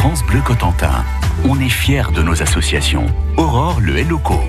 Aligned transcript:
France 0.00 0.22
Bleu 0.22 0.40
Cotentin. 0.40 1.04
On 1.44 1.58
est 1.58 1.68
fiers 1.68 2.12
de 2.14 2.22
nos 2.22 2.40
associations. 2.40 3.06
Aurore 3.36 3.80
le 3.80 4.00
Loco. 4.04 4.40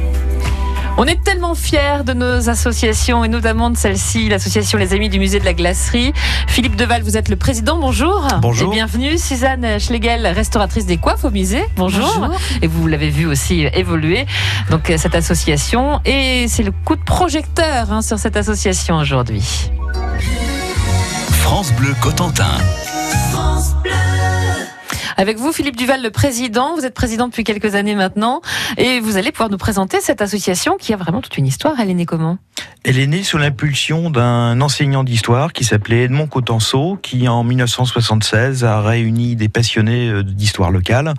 On 0.95 1.05
est 1.05 1.23
tellement 1.23 1.55
fiers 1.55 2.03
de 2.05 2.13
nos 2.13 2.49
associations 2.49 3.23
et 3.23 3.29
notamment 3.29 3.71
de 3.71 3.75
celle-ci, 3.75 4.29
l'association 4.29 4.77
Les 4.77 4.93
Amis 4.93 5.09
du 5.09 5.17
Musée 5.17 5.39
de 5.39 5.45
la 5.45 5.55
Glacerie. 5.55 6.13
Philippe 6.47 6.75
Deval, 6.75 7.01
vous 7.01 7.17
êtes 7.17 7.29
le 7.29 7.35
président, 7.35 7.79
bonjour. 7.79 8.27
Bonjour. 8.43 8.71
Et 8.71 8.75
bienvenue. 8.75 9.17
Suzanne 9.17 9.79
Schlegel, 9.79 10.27
restauratrice 10.27 10.85
des 10.85 10.97
coiffes 10.97 11.25
au 11.25 11.31
musée, 11.31 11.65
bonjour. 11.77 12.29
Et 12.61 12.67
vous 12.67 12.85
l'avez 12.85 13.09
vu 13.09 13.25
aussi 13.25 13.65
évoluer, 13.73 14.27
donc 14.69 14.91
euh, 14.91 14.97
cette 14.99 15.15
association. 15.15 15.99
Et 16.05 16.47
c'est 16.47 16.63
le 16.63 16.71
coup 16.85 16.95
de 16.95 17.03
projecteur 17.03 17.91
hein, 17.91 18.03
sur 18.03 18.19
cette 18.19 18.37
association 18.37 18.97
aujourd'hui. 18.97 19.71
France 21.31 21.73
Bleu 21.73 21.95
Cotentin. 21.99 22.45
Avec 25.19 25.37
vous, 25.37 25.51
Philippe 25.51 25.75
Duval, 25.75 26.01
le 26.01 26.11
président. 26.11 26.77
Vous 26.77 26.85
êtes 26.85 26.93
président 26.93 27.27
depuis 27.27 27.43
quelques 27.43 27.75
années 27.75 27.93
maintenant. 27.93 28.39
Et 28.77 29.01
vous 29.01 29.17
allez 29.17 29.33
pouvoir 29.33 29.49
nous 29.49 29.57
présenter 29.57 29.99
cette 29.99 30.21
association 30.21 30.77
qui 30.77 30.93
a 30.93 30.95
vraiment 30.95 31.19
toute 31.19 31.37
une 31.37 31.45
histoire. 31.45 31.77
Elle 31.77 31.89
est 31.89 31.93
née 31.93 32.05
comment? 32.05 32.37
Elle 32.85 32.97
est 32.97 33.07
née 33.07 33.23
sous 33.23 33.37
l'impulsion 33.37 34.09
d'un 34.09 34.61
enseignant 34.61 35.03
d'histoire 35.03 35.51
qui 35.51 35.65
s'appelait 35.65 36.03
Edmond 36.03 36.27
Cotenceau, 36.27 36.97
qui 37.01 37.27
en 37.27 37.43
1976 37.43 38.63
a 38.63 38.81
réuni 38.81 39.35
des 39.35 39.49
passionnés 39.49 40.07
euh, 40.07 40.23
d'histoire 40.23 40.71
locale. 40.71 41.13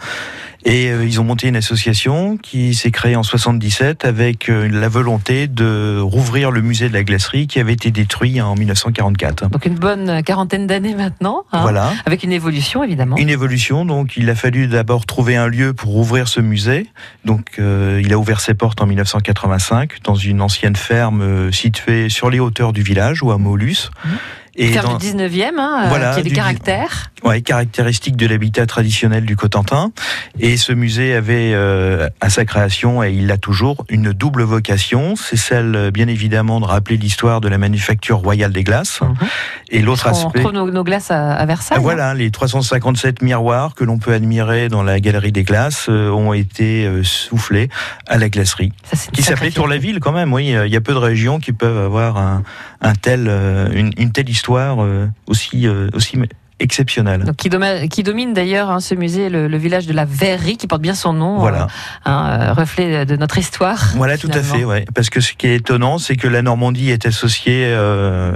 Et 0.65 0.91
euh, 0.91 1.05
ils 1.07 1.21
ont 1.21 1.25
monté 1.25 1.49
une 1.49 1.57
association 1.57 2.37
qui 2.37 2.75
s'est 2.75 2.91
créée 2.91 3.17
en 3.17 3.23
77 3.23 4.05
avec 4.05 4.49
euh, 4.51 4.69
la 4.71 4.89
volonté 4.89 5.47
de 5.47 5.99
rouvrir 6.01 6.51
le 6.51 6.61
musée 6.61 6.89
de 6.89 6.93
la 6.95 7.03
glacerie 7.03 7.47
qui 7.47 7.59
avait 7.61 7.73
été 7.73 7.91
détruit 7.91 8.41
en 8.43 8.55
1944. 8.55 9.49
Donc 9.49 9.65
une 9.65 9.75
bonne 9.77 10.23
quarantaine 10.23 10.67
d'années 10.67 10.95
maintenant. 10.95 11.45
hein, 11.53 11.63
Voilà. 11.63 11.93
Avec 12.05 12.25
une 12.25 12.33
évolution, 12.33 12.85
évidemment. 12.85 13.17
Une 13.17 13.31
évolution, 13.31 13.85
donc 13.87 14.17
il 14.19 14.29
a 14.29 14.35
fallu 14.35 14.67
d'abord 14.67 15.07
trouver 15.07 15.37
un 15.37 15.47
lieu 15.49 15.73
pour 15.73 15.97
ouvrir 15.97 16.29
ce 16.29 16.41
musée. 16.41 16.87
Donc 17.25 17.53
euh, 17.59 18.01
il 18.05 18.13
a 18.13 18.19
ouvert 18.19 18.41
ses 18.41 18.55
portes 18.55 18.83
en 18.83 18.87
1985 18.87 20.03
dans 20.05 20.15
une 20.15 20.43
ancienne 20.43 20.77
ferme 20.77 21.23
euh, 21.23 21.53
située 21.53 22.09
sur 22.11 22.29
les 22.29 22.39
hauteurs 22.41 22.73
du 22.73 22.83
village 22.83 23.23
ou 23.23 23.31
à 23.33 23.39
Maulus. 23.39 23.91
Et 24.57 24.73
Ferme 24.73 24.93
dans- 24.95 24.99
du 24.99 25.07
19e, 25.07 25.59
hein, 25.59 25.83
euh, 25.85 25.89
Voilà, 25.89 26.13
qui 26.15 26.21
a 26.21 26.23
des 26.25 26.29
du- 26.31 26.35
caractères. 26.35 27.10
Ouais, 27.25 27.41
caractéristique 27.43 28.17
de 28.17 28.27
l'habitat 28.27 28.67
traditionnel 28.67 29.25
du 29.25 29.37
Cotentin. 29.37 29.93
Et 30.39 30.57
ce 30.57 30.73
musée 30.73 31.15
avait 31.15 31.55
à 32.21 32.31
sa 32.31 32.45
création, 32.45 33.03
et 33.03 33.13
il 33.13 33.27
l'a 33.27 33.39
toujours, 33.39 33.85
une 33.89 34.13
double 34.13 34.43
vocation. 34.43 35.15
C'est 35.17 35.37
celle, 35.37 35.75
euh, 35.75 35.91
bien 35.91 36.09
évidemment, 36.09 36.61
de 36.61 36.65
rappeler 36.65 36.97
l'histoire 36.97 37.41
de 37.41 37.49
la 37.49 37.59
manufacture 37.59 38.19
royale 38.19 38.53
des 38.53 38.65
glaces. 38.65 39.01
Mhm. 39.01 39.15
Et 39.71 39.83
l'autre 39.83 40.05
On 40.07 40.11
aspect... 40.11 40.39
retrouve 40.41 40.53
nos, 40.53 40.71
nos 40.71 40.85
glaces 40.85 41.11
à, 41.11 41.33
à 41.35 41.47
Versailles. 41.47 41.79
Ah, 41.79 41.83
Voilà, 41.83 42.15
les 42.15 42.31
357 42.31 43.23
miroirs 43.23 43.75
que 43.75 43.85
l'on 43.85 43.99
peut 43.99 44.13
admirer 44.13 44.69
dans 44.69 44.83
la 44.83 45.01
galerie 45.01 45.33
des 45.33 45.43
glaces 45.43 45.87
euh, 45.89 46.11
ont 46.11 46.33
été 46.33 46.87
euh, 46.87 47.03
soufflés 47.05 47.69
à 48.07 48.19
la 48.19 48.29
glacerie, 48.29 48.73
Ça, 48.93 48.97
qui 49.13 49.23
s'appelait 49.23 49.51
fierté. 49.51 49.55
Tour-la-Ville 49.57 50.01
quand 50.01 50.13
même. 50.13 50.33
Oui, 50.33 50.55
euh, 50.55 50.67
il 50.67 50.73
y 50.73 50.77
a 50.77 50.81
peu 50.81 50.93
de 50.93 50.99
régions 50.99 51.39
qui 51.39 51.53
peuvent 51.53 51.79
avoir 51.85 52.17
un, 52.19 52.43
un 52.81 52.95
tel, 52.95 53.27
euh, 53.29 53.69
une, 53.73 53.91
une 53.97 54.13
telle 54.13 54.29
histoire 54.29 54.83
euh, 54.83 55.07
aussi, 55.27 55.67
euh, 55.67 55.89
aussi 55.95 56.19
exceptionnelle. 56.61 57.25
Donc, 57.25 57.37
qui, 57.37 58.03
domine 58.03 58.33
d'ailleurs 58.33 58.71
hein, 58.71 58.81
ce 58.81 58.95
musée, 58.95 59.29
le, 59.29 59.49
le 59.49 59.57
village 59.57 59.87
de 59.87 59.93
la 59.93 60.05
Verrerie, 60.05 60.57
qui 60.57 60.67
porte 60.67 60.83
bien 60.83 60.95
son 60.95 61.13
nom, 61.13 61.39
Voilà. 61.39 61.63
euh, 61.65 61.67
hein, 62.11 62.41
euh, 62.41 62.53
reflet 62.53 63.05
de 63.07 63.17
notre 63.17 63.39
histoire. 63.39 63.91
Voilà, 63.97 64.17
tout 64.19 64.31
à 64.33 64.43
fait, 64.43 64.65
ouais. 64.65 64.85
Parce 64.95 65.11
que 65.11 65.21
ce 65.21 65.33
qui 65.33 65.47
est 65.47 65.57
étonnant, 65.57 65.99
c'est 65.99 66.17
que 66.17 66.29
la 66.29 66.43
Normandie 66.43 66.91
est 66.91 67.07
associée 67.07 67.65
euh, 67.67 68.33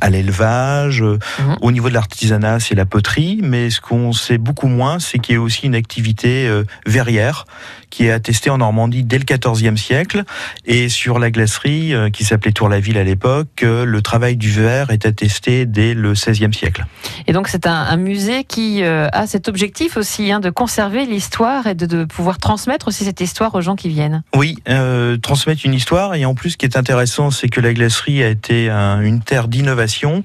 à, 0.00 0.10
l'élevage, 0.10 1.02
Mhm. 1.02 1.56
au 1.60 1.70
niveau 1.72 1.88
de 1.88 1.94
l'artisanat, 1.94 2.60
c'est 2.60 2.74
la 2.74 2.86
poterie, 2.86 3.40
mais 3.42 3.70
ce 3.70 3.80
qu'on 3.80 4.12
sait 4.12 4.38
beaucoup 4.38 4.68
moins, 4.68 4.98
c'est 4.98 5.18
qu'il 5.18 5.34
y 5.34 5.38
a 5.38 5.40
aussi 5.40 5.66
une 5.66 5.74
activité 5.74 6.46
euh, 6.48 6.64
verrière 6.86 7.44
qui 7.90 8.06
est 8.06 8.10
attestée 8.10 8.50
en 8.50 8.58
Normandie 8.58 9.02
dès 9.04 9.18
le 9.18 9.24
XIVe 9.24 9.76
siècle, 9.76 10.24
et 10.66 10.88
sur 10.90 11.18
la 11.18 11.30
glacerie, 11.30 11.94
qui 12.12 12.22
s'appelait 12.24 12.52
Tour-la-Ville 12.52 12.98
à 12.98 13.04
l'époque, 13.04 13.62
le 13.62 14.00
travail 14.02 14.36
du 14.36 14.50
verre 14.50 14.90
est 14.90 15.06
attesté 15.06 15.64
dès 15.64 15.94
le 15.94 16.12
XVIe 16.12 16.52
siècle. 16.52 16.84
Et 17.26 17.32
donc 17.32 17.48
c'est 17.60 17.66
un, 17.66 17.96
musée 17.96 18.44
qui 18.44 18.84
euh, 18.84 19.08
a 19.12 19.26
cet 19.26 19.48
objectif 19.48 19.96
aussi 19.96 20.30
hein, 20.30 20.38
de 20.38 20.48
conserver 20.50 21.06
l'histoire 21.06 21.66
et 21.66 21.74
de, 21.74 22.04
pouvoir 22.04 22.38
transmettre 22.38 22.86
aussi 22.86 23.04
cette 23.04 23.20
histoire 23.20 23.52
aux 23.56 23.60
gens 23.60 23.74
qui 23.74 23.88
viennent. 23.88 24.22
Oui, 24.36 24.58
euh, 24.68 25.16
transmettre 25.16 25.62
une 25.64 25.74
histoire 25.74 26.14
et 26.14 26.24
en 26.24 26.34
plus, 26.34 26.50
ce 26.50 26.56
qui 26.56 26.66
est 26.66 26.76
intéressant, 26.76 27.32
c'est 27.32 27.48
que 27.48 27.60
la 27.60 27.74
glacerie 27.74 28.22
a 28.22 28.28
été 28.28 28.70
un- 28.70 29.00
une 29.00 29.20
terre 29.20 29.48
d'innovation. 29.48 30.22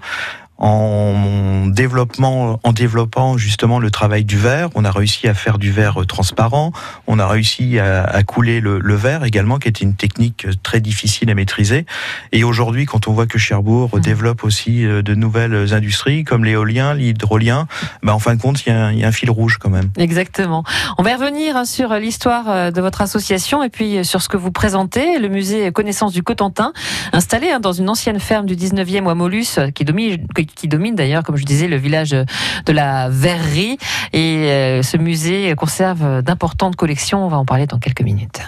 En 0.68 1.68
développement, 1.68 2.58
en 2.64 2.72
développant 2.72 3.38
justement 3.38 3.80
le 3.80 3.92
travail 3.92 4.24
du 4.24 4.38
verre, 4.38 4.70
on 4.76 4.86
a 4.86 4.92
réussi 4.92 5.28
à 5.28 5.34
faire 5.34 5.58
du 5.58 5.72
verre 5.74 6.02
euh, 6.02 6.06
transparent. 6.06 6.72
On 7.06 7.20
a 7.20 7.28
réussi 7.28 7.80
à, 7.80 8.04
à 8.06 8.24
couler 8.24 8.62
le, 8.62 8.80
le 8.80 8.96
verre 8.96 9.26
également, 9.26 9.58
qui 9.60 9.68
était 9.68 9.84
une 9.84 9.96
technique 9.96 10.46
euh, 10.46 10.52
très 10.64 10.80
difficile 10.80 11.30
à 11.30 11.36
maîtriser. 11.36 11.86
Et 12.32 12.46
aujourd'hui, 12.46 12.86
quand 12.86 13.10
on 13.10 13.12
voit 13.14 13.26
que 13.28 13.38
Cherbourg 13.38 13.90
Mhm. 13.94 14.00
développe 14.02 14.44
aussi 14.46 14.86
euh, 14.86 15.02
de 15.02 15.14
nouvelles 15.16 15.74
industries 15.74 16.24
comme 16.24 16.46
l'éolien, 16.46 16.94
l'hydrolien, 16.94 17.68
bah 18.02 18.14
en 18.16 18.20
fin 18.20 18.34
de 18.36 18.42
compte, 18.42 18.66
il 18.66 18.70
y, 18.70 18.72
a 18.72 18.86
un- 18.86 18.92
il 18.94 19.00
y 19.00 19.04
a 19.04 19.08
un 19.10 19.12
fil 19.12 19.30
rouge 19.32 19.58
quand 19.60 19.70
même. 19.70 19.90
Exactement. 19.98 20.64
On 20.98 21.04
va 21.04 21.14
revenir 21.18 21.58
hein, 21.58 21.66
sur 21.66 21.94
l'histoire 21.96 22.50
euh, 22.50 22.72
de 22.72 22.80
votre 22.80 23.02
association 23.02 23.64
et 23.64 23.70
puis 23.70 23.98
euh, 23.98 24.04
sur 24.06 24.22
ce 24.22 24.30
que 24.30 24.38
vous 24.38 24.52
présentez, 24.52 25.20
le 25.20 25.28
musée 25.28 25.74
Connaissance 25.74 26.14
du 26.14 26.24
Cotentin, 26.24 26.72
installé 27.12 27.50
hein, 27.52 27.60
dans 27.60 27.74
une 27.74 27.90
ancienne 27.90 28.22
ferme 28.22 28.46
du 28.46 28.56
19e 28.56 29.10
à 29.10 29.14
Molus, 29.14 29.58
euh, 29.58 29.70
qui 29.70 29.84
domine, 29.84 30.26
qui 30.36 30.48
domine 30.68 30.96
d'ailleurs, 30.96 31.24
comme 31.24 31.38
je 31.38 31.46
disais, 31.46 31.68
le 31.68 31.78
village 31.78 32.12
de 32.12 32.72
la 32.72 33.10
Verrerie. 33.10 33.78
Et 34.14 34.50
euh, 34.50 34.82
ce 34.84 34.98
musée 34.98 35.54
conserve 35.56 36.22
d'importantes 36.22 36.76
collections. 36.76 37.26
On 37.26 37.30
va 37.30 37.38
en 37.38 37.46
parler 37.46 37.68
dans 37.68 37.80
quelques 37.80 38.02
minutes. 38.02 38.42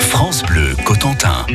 France 0.00 0.42
Bleu 0.44 0.76
Cotentin. 0.84 1.46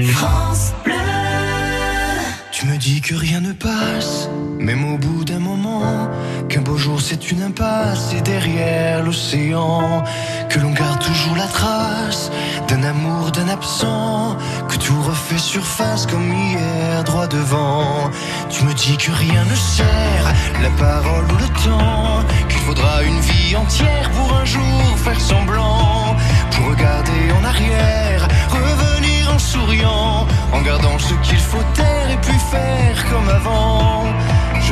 Tu 2.52 2.66
me 2.66 2.78
dis 2.78 3.00
que 3.00 3.16
rien 3.16 3.40
ne 3.40 3.54
passe, 3.54 4.30
même 4.60 4.84
au 4.84 4.98
bout 4.98 5.24
d'un 5.24 5.40
moment, 5.40 6.10
qu'un 6.50 6.62
beau 6.62 6.78
jour 6.78 7.00
c'est 7.00 7.32
une 7.32 7.44
impasse 7.44 8.14
et 8.18 8.22
derrière 8.22 9.04
l'océan, 9.04 10.04
que 10.50 10.60
l'on 10.60 10.72
garde 10.72 11.00
toujours 11.00 11.36
la 11.36 11.46
trace 11.46 12.32
d'un 12.68 12.84
amour, 12.84 13.32
d'un 13.32 13.48
absent, 13.50 14.36
que 14.68 14.78
tout 14.78 15.00
refait 15.04 15.38
surface 15.38 16.08
comme 16.08 16.34
hier, 16.34 17.04
droit 17.04 17.28
devant. 17.28 18.09
Tu 18.50 18.64
me 18.64 18.74
dis 18.74 18.98
que 18.98 19.12
rien 19.12 19.44
ne 19.46 19.56
sert, 19.56 20.26
la 20.64 20.70
parole 20.72 21.26
ou 21.26 21.38
le 21.38 21.50
temps, 21.64 22.26
qu'il 22.50 22.59
faudra 22.62 23.04
une 23.04 23.20
vie 23.20 23.56
entière 23.56 24.09
pour 24.12 24.36
un 24.36 24.46
jour 24.46 24.98
faire 24.98 25.22
semblant, 25.22 26.16
pour 26.52 26.70
regarder 26.70 27.22
en 27.40 27.44
arrière, 27.46 28.28
revenir 28.50 29.34
en 29.34 29.40
souriant, 29.40 30.28
en 30.52 30.62
gardant 30.62 30.98
ce 30.98 31.14
qu'il 31.26 31.40
faut 31.40 31.64
taire 31.76 32.09
et 32.12 32.18
puis 32.18 32.40
faire 32.52 33.06
comme 33.09 33.30
avant. 33.30 34.00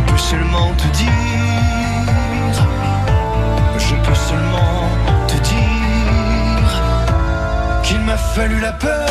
Je 0.08 0.14
peux 0.14 0.20
seulement 0.20 0.74
te 0.78 0.88
dire, 0.98 2.14
je 3.78 3.96
peux 3.96 4.16
seulement 4.16 4.90
te 5.28 5.34
dire 5.36 6.72
qu'il 7.84 8.00
m'a 8.02 8.18
fallu 8.18 8.60
la 8.60 8.72
peur 8.72 9.10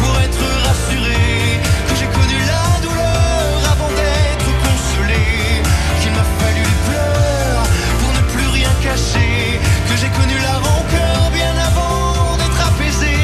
pour 0.00 0.20
être 0.20 0.44
rassuré, 0.66 1.60
que 1.88 1.94
j'ai 1.98 2.06
connu 2.06 2.38
la 2.52 2.80
douleur 2.86 3.72
avant 3.72 3.90
d'être 3.98 4.50
consolé, 4.64 5.24
qu'il 6.00 6.12
m'a 6.12 6.26
fallu 6.40 6.62
les 6.70 6.78
pleurs 6.88 7.66
pour 8.00 8.10
ne 8.18 8.22
plus 8.32 8.48
rien 8.58 8.72
cacher, 8.82 9.60
que 9.88 9.96
j'ai 9.96 10.10
connu 10.20 10.36
la 10.38 10.54
rancœur 10.68 11.30
bien 11.32 11.54
avant 11.70 12.36
d'être 12.38 12.60
apaisé. 12.66 13.16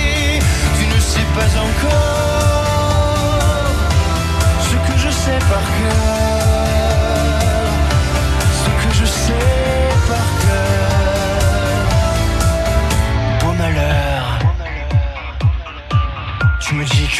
Tu 0.78 0.84
ne 0.94 1.00
sais 1.00 1.28
pas 1.36 1.50
encore 1.68 2.10
ce 4.68 4.74
que 4.86 4.94
je 4.98 5.10
sais 5.10 5.40
par 5.50 5.66
cœur, 5.78 6.09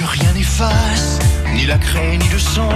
que 0.01 0.07
rien 0.07 0.33
n'efface, 0.33 1.19
ni 1.53 1.67
la 1.67 1.77
craie 1.77 2.17
ni 2.17 2.29
le 2.29 2.39
sang, 2.39 2.71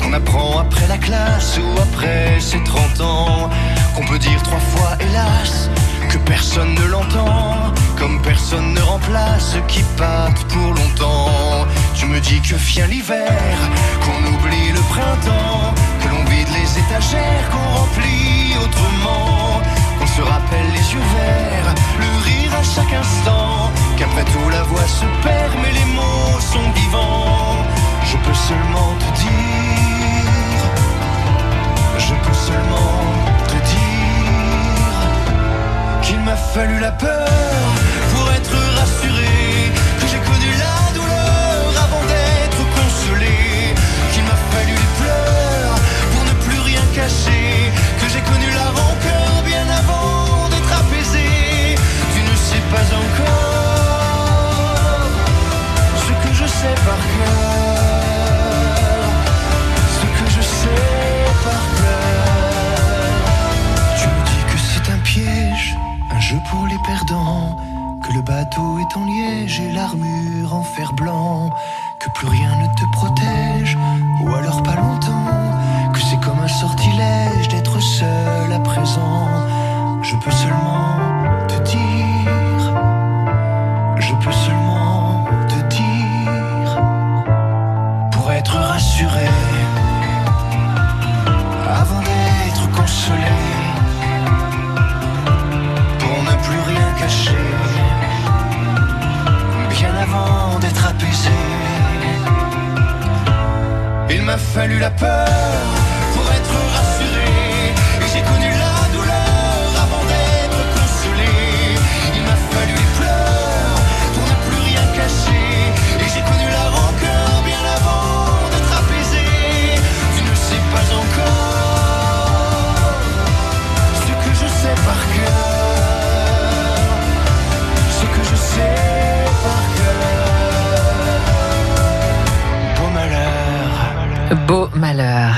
qu'on 0.00 0.12
apprend 0.12 0.58
après 0.58 0.86
la 0.88 0.96
classe 0.96 1.58
ou 1.58 1.80
après 1.80 2.40
ses 2.40 2.62
30 2.64 3.00
ans, 3.00 3.50
qu'on 3.94 4.04
peut 4.06 4.18
dire 4.18 4.42
trois 4.42 4.64
fois 4.72 4.92
hélas, 5.00 5.68
que 6.08 6.16
personne 6.18 6.74
ne 6.74 6.86
l'entend, 6.86 7.74
comme 7.98 8.22
personne 8.22 8.72
ne 8.72 8.80
remplace 8.80 9.52
ce 9.54 9.58
qui 9.70 9.82
pâte 9.98 10.44
pour 10.48 10.72
longtemps. 10.72 11.66
Tu 11.94 12.06
me 12.06 12.20
dis 12.20 12.40
que 12.40 12.54
vient 12.54 12.86
l'hiver, 12.86 13.56
qu'on 14.02 14.20
oublie 14.32 14.70
le 14.72 14.80
printemps, 14.94 15.74
que 16.00 16.08
l'on 16.08 16.24
vide 16.24 16.48
les 16.58 16.70
étagères, 16.82 17.46
qu'on 17.50 17.68
remplit 17.80 18.56
autrement, 18.64 19.60
qu'on 19.98 20.06
se 20.06 20.22
rappelle 20.22 20.68
les 20.72 20.86
yeux 20.94 21.06
verts, 21.18 21.74
le 22.00 22.10
rire 22.24 22.52
à 22.58 22.62
chaque 22.62 22.94
instant, 22.94 23.70
qu'après 23.96 24.24
tout 24.24 24.48
la 24.50 24.62
voix 24.62 24.86
se 24.86 25.06
perd, 25.22 25.52
mais 25.62 25.72
les 25.72 25.86
mots 25.94 26.40
sont 26.40 26.70
vivants. 26.80 27.56
Je 28.04 28.16
peux 28.24 28.38
seulement 28.48 28.94
te 29.02 29.08
dire, 29.22 30.70
je 31.98 32.14
peux 32.24 32.34
seulement 32.34 32.92
te 33.48 33.54
dire 33.54 33.86
fallu 36.56 36.78
la 36.80 36.92
peur 36.92 37.85
Je 80.28 80.48
peux 80.48 80.55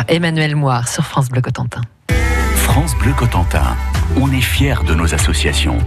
Emmanuel 0.08 0.56
Moire 0.56 0.88
sur 0.88 1.04
France 1.04 1.28
Bleu 1.28 1.42
Cotentin. 1.42 1.82
France 2.56 2.94
Bleu 2.96 3.12
Cotentin, 3.12 3.76
on 4.16 4.32
est 4.32 4.40
fiers 4.40 4.82
de 4.86 4.94
nos 4.94 5.14
associations. 5.14 5.78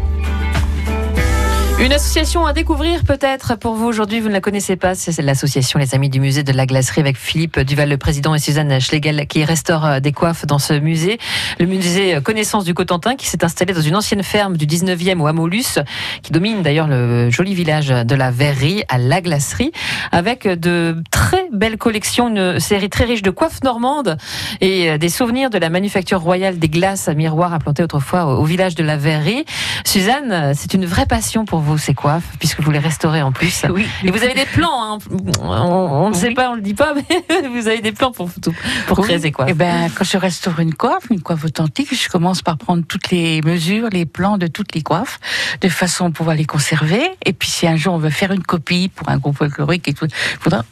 Une 1.82 1.94
association 1.94 2.46
à 2.46 2.54
découvrir 2.54 3.04
peut-être 3.04 3.58
pour 3.58 3.74
vous 3.74 3.88
aujourd'hui, 3.88 4.20
vous 4.20 4.28
ne 4.28 4.34
la 4.34 4.40
connaissez 4.40 4.76
pas, 4.76 4.94
c'est 4.94 5.20
l'association 5.20 5.80
Les 5.80 5.96
Amis 5.96 6.10
du 6.10 6.20
Musée 6.20 6.44
de 6.44 6.52
la 6.52 6.68
Glacerie 6.68 7.02
avec 7.02 7.18
Philippe 7.18 7.60
Duval, 7.62 7.90
le 7.90 7.98
président, 7.98 8.36
et 8.36 8.40
Suzanne 8.40 8.80
Schlegel 8.80 9.26
qui 9.26 9.44
restaure 9.44 9.84
euh, 9.84 10.00
des 10.00 10.12
coiffes 10.12 10.46
dans 10.46 10.60
ce 10.60 10.74
musée. 10.74 11.18
Le 11.60 11.66
musée 11.66 12.18
euh, 12.18 12.22
Connaissance 12.22 12.66
du 12.66 12.76
Cotentin 12.76 13.16
qui 13.16 13.26
s'est 13.26 13.44
installé 13.44 13.74
dans 13.74 13.82
une 13.82 13.96
ancienne 13.96 14.22
ferme 14.22 14.58
du 14.58 14.68
19e 14.68 15.20
au 15.22 15.26
Hameau-Luce, 15.26 15.80
qui 16.22 16.32
domine 16.32 16.62
d'ailleurs 16.62 16.88
le 16.88 17.32
joli 17.32 17.56
village 17.56 17.88
de 17.88 18.16
la 18.16 18.30
Verrerie 18.30 18.84
à 18.88 19.00
la 19.00 19.20
Glacerie, 19.20 19.72
avec 20.12 20.48
de 20.48 21.02
très 21.10 21.48
belles 21.52 21.80
collections, 21.80 22.28
une 22.28 22.60
série 22.60 22.92
très 22.92 23.06
riche 23.06 23.24
de 23.24 23.32
coiffes 23.32 23.64
normandes 23.64 24.18
et 24.62 24.92
euh, 24.92 24.98
des 25.00 25.10
souvenirs 25.10 25.50
de 25.50 25.58
la 25.58 25.72
manufacture 25.72 26.22
royale 26.22 26.60
des 26.60 26.70
glaces 26.70 27.08
à 27.08 27.16
miroir 27.16 27.56
implantées 27.56 27.82
autrefois 27.82 28.26
au 28.26 28.42
au 28.42 28.46
village 28.46 28.76
de 28.76 28.84
la 28.84 28.98
Verrerie. 28.98 29.46
Suzanne, 29.84 30.54
c'est 30.56 30.74
une 30.74 30.86
vraie 30.86 31.06
passion 31.06 31.46
pour 31.46 31.60
vous 31.60 31.71
ces 31.78 31.94
coiffes, 31.94 32.28
puisque 32.40 32.60
vous 32.62 32.72
les 32.72 32.80
restaurez 32.80 33.22
en 33.22 33.32
plus. 33.32 33.66
Oui. 33.70 33.86
Et 34.04 34.12
vous 34.12 34.24
avez 34.24 34.34
des 34.34 34.46
plans, 34.46 34.96
hein. 34.96 34.98
on, 35.42 36.10
ne 36.10 36.14
sait 36.14 36.28
Oui. 36.30 36.34
pas, 36.34 36.50
on 36.52 36.56
le 36.56 36.62
dit 36.62 36.74
pas, 36.74 36.94
mais 36.94 37.48
vous 37.50 37.68
avez 37.68 37.82
des 37.82 37.92
plans 37.92 38.12
pour, 38.12 38.30
tout- 38.42 38.54
pour 38.88 39.00
créer 39.02 39.20
ces 39.20 39.32
coiffes. 39.32 39.50
Eh 39.52 39.54
ben, 39.54 39.90
quand 39.96 40.04
je 40.04 40.18
restaure 40.18 40.60
une 40.60 40.74
coiffe, 40.74 41.06
une 41.10 41.22
coiffe 41.22 41.46
authentique, 41.46 41.94
je 41.94 42.10
commence 42.10 42.42
par 42.42 42.58
prendre 42.58 42.84
toutes 42.88 43.10
les 43.12 43.42
mesures, 43.42 43.90
les 43.92 44.06
plans 44.06 44.38
de 44.38 44.48
toutes 44.48 44.74
les 44.76 44.82
coiffes, 44.82 45.20
de 45.62 45.70
façon 45.70 46.08
à 46.08 46.12
pouvoir 46.12 46.36
les 46.36 46.46
conserver. 46.46 47.02
Et 47.26 47.34
puis, 47.34 47.50
si 47.50 47.68
un 47.68 47.76
jour 47.76 47.94
on 47.94 47.98
veut 47.98 48.10
faire 48.10 48.32
une 48.32 48.44
copie 48.44 48.90
pour 48.94 49.10
un 49.10 49.18
groupe 49.18 49.38
folklorique 49.38 49.88
et 49.88 49.94
tout, 49.94 50.08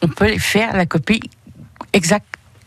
on 0.01 0.07
peut 0.07 0.27
les 0.27 0.39
faire 0.39 0.75
la 0.75 0.85
copie 0.85 1.21
exacte 1.93 2.25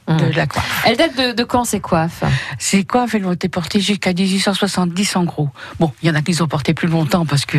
de 0.09 0.13
Mmh. 0.13 0.31
la 0.37 0.47
coiffe. 0.47 0.83
Elles 0.87 0.97
datent 0.97 1.17
de, 1.17 1.33
de 1.33 1.45
quand 1.45 1.65
ces 1.65 1.81
coiffes? 1.81 2.25
Ces 2.59 2.85
coiffes, 2.85 3.15
elles 3.15 3.25
ont 3.27 3.33
été 3.33 3.49
portées 3.49 3.81
jusqu'à 3.81 4.13
1870 4.13 5.17
en 5.17 5.25
gros. 5.25 5.49
Bon, 5.79 5.93
il 6.03 6.09
y 6.09 6.11
en 6.11 6.15
a 6.15 6.23
qui 6.23 6.41
ont 6.43 6.49
porté 6.49 6.75
plus 6.75 6.89
longtemps 6.89 7.25
parce 7.25 7.45
que 7.47 7.59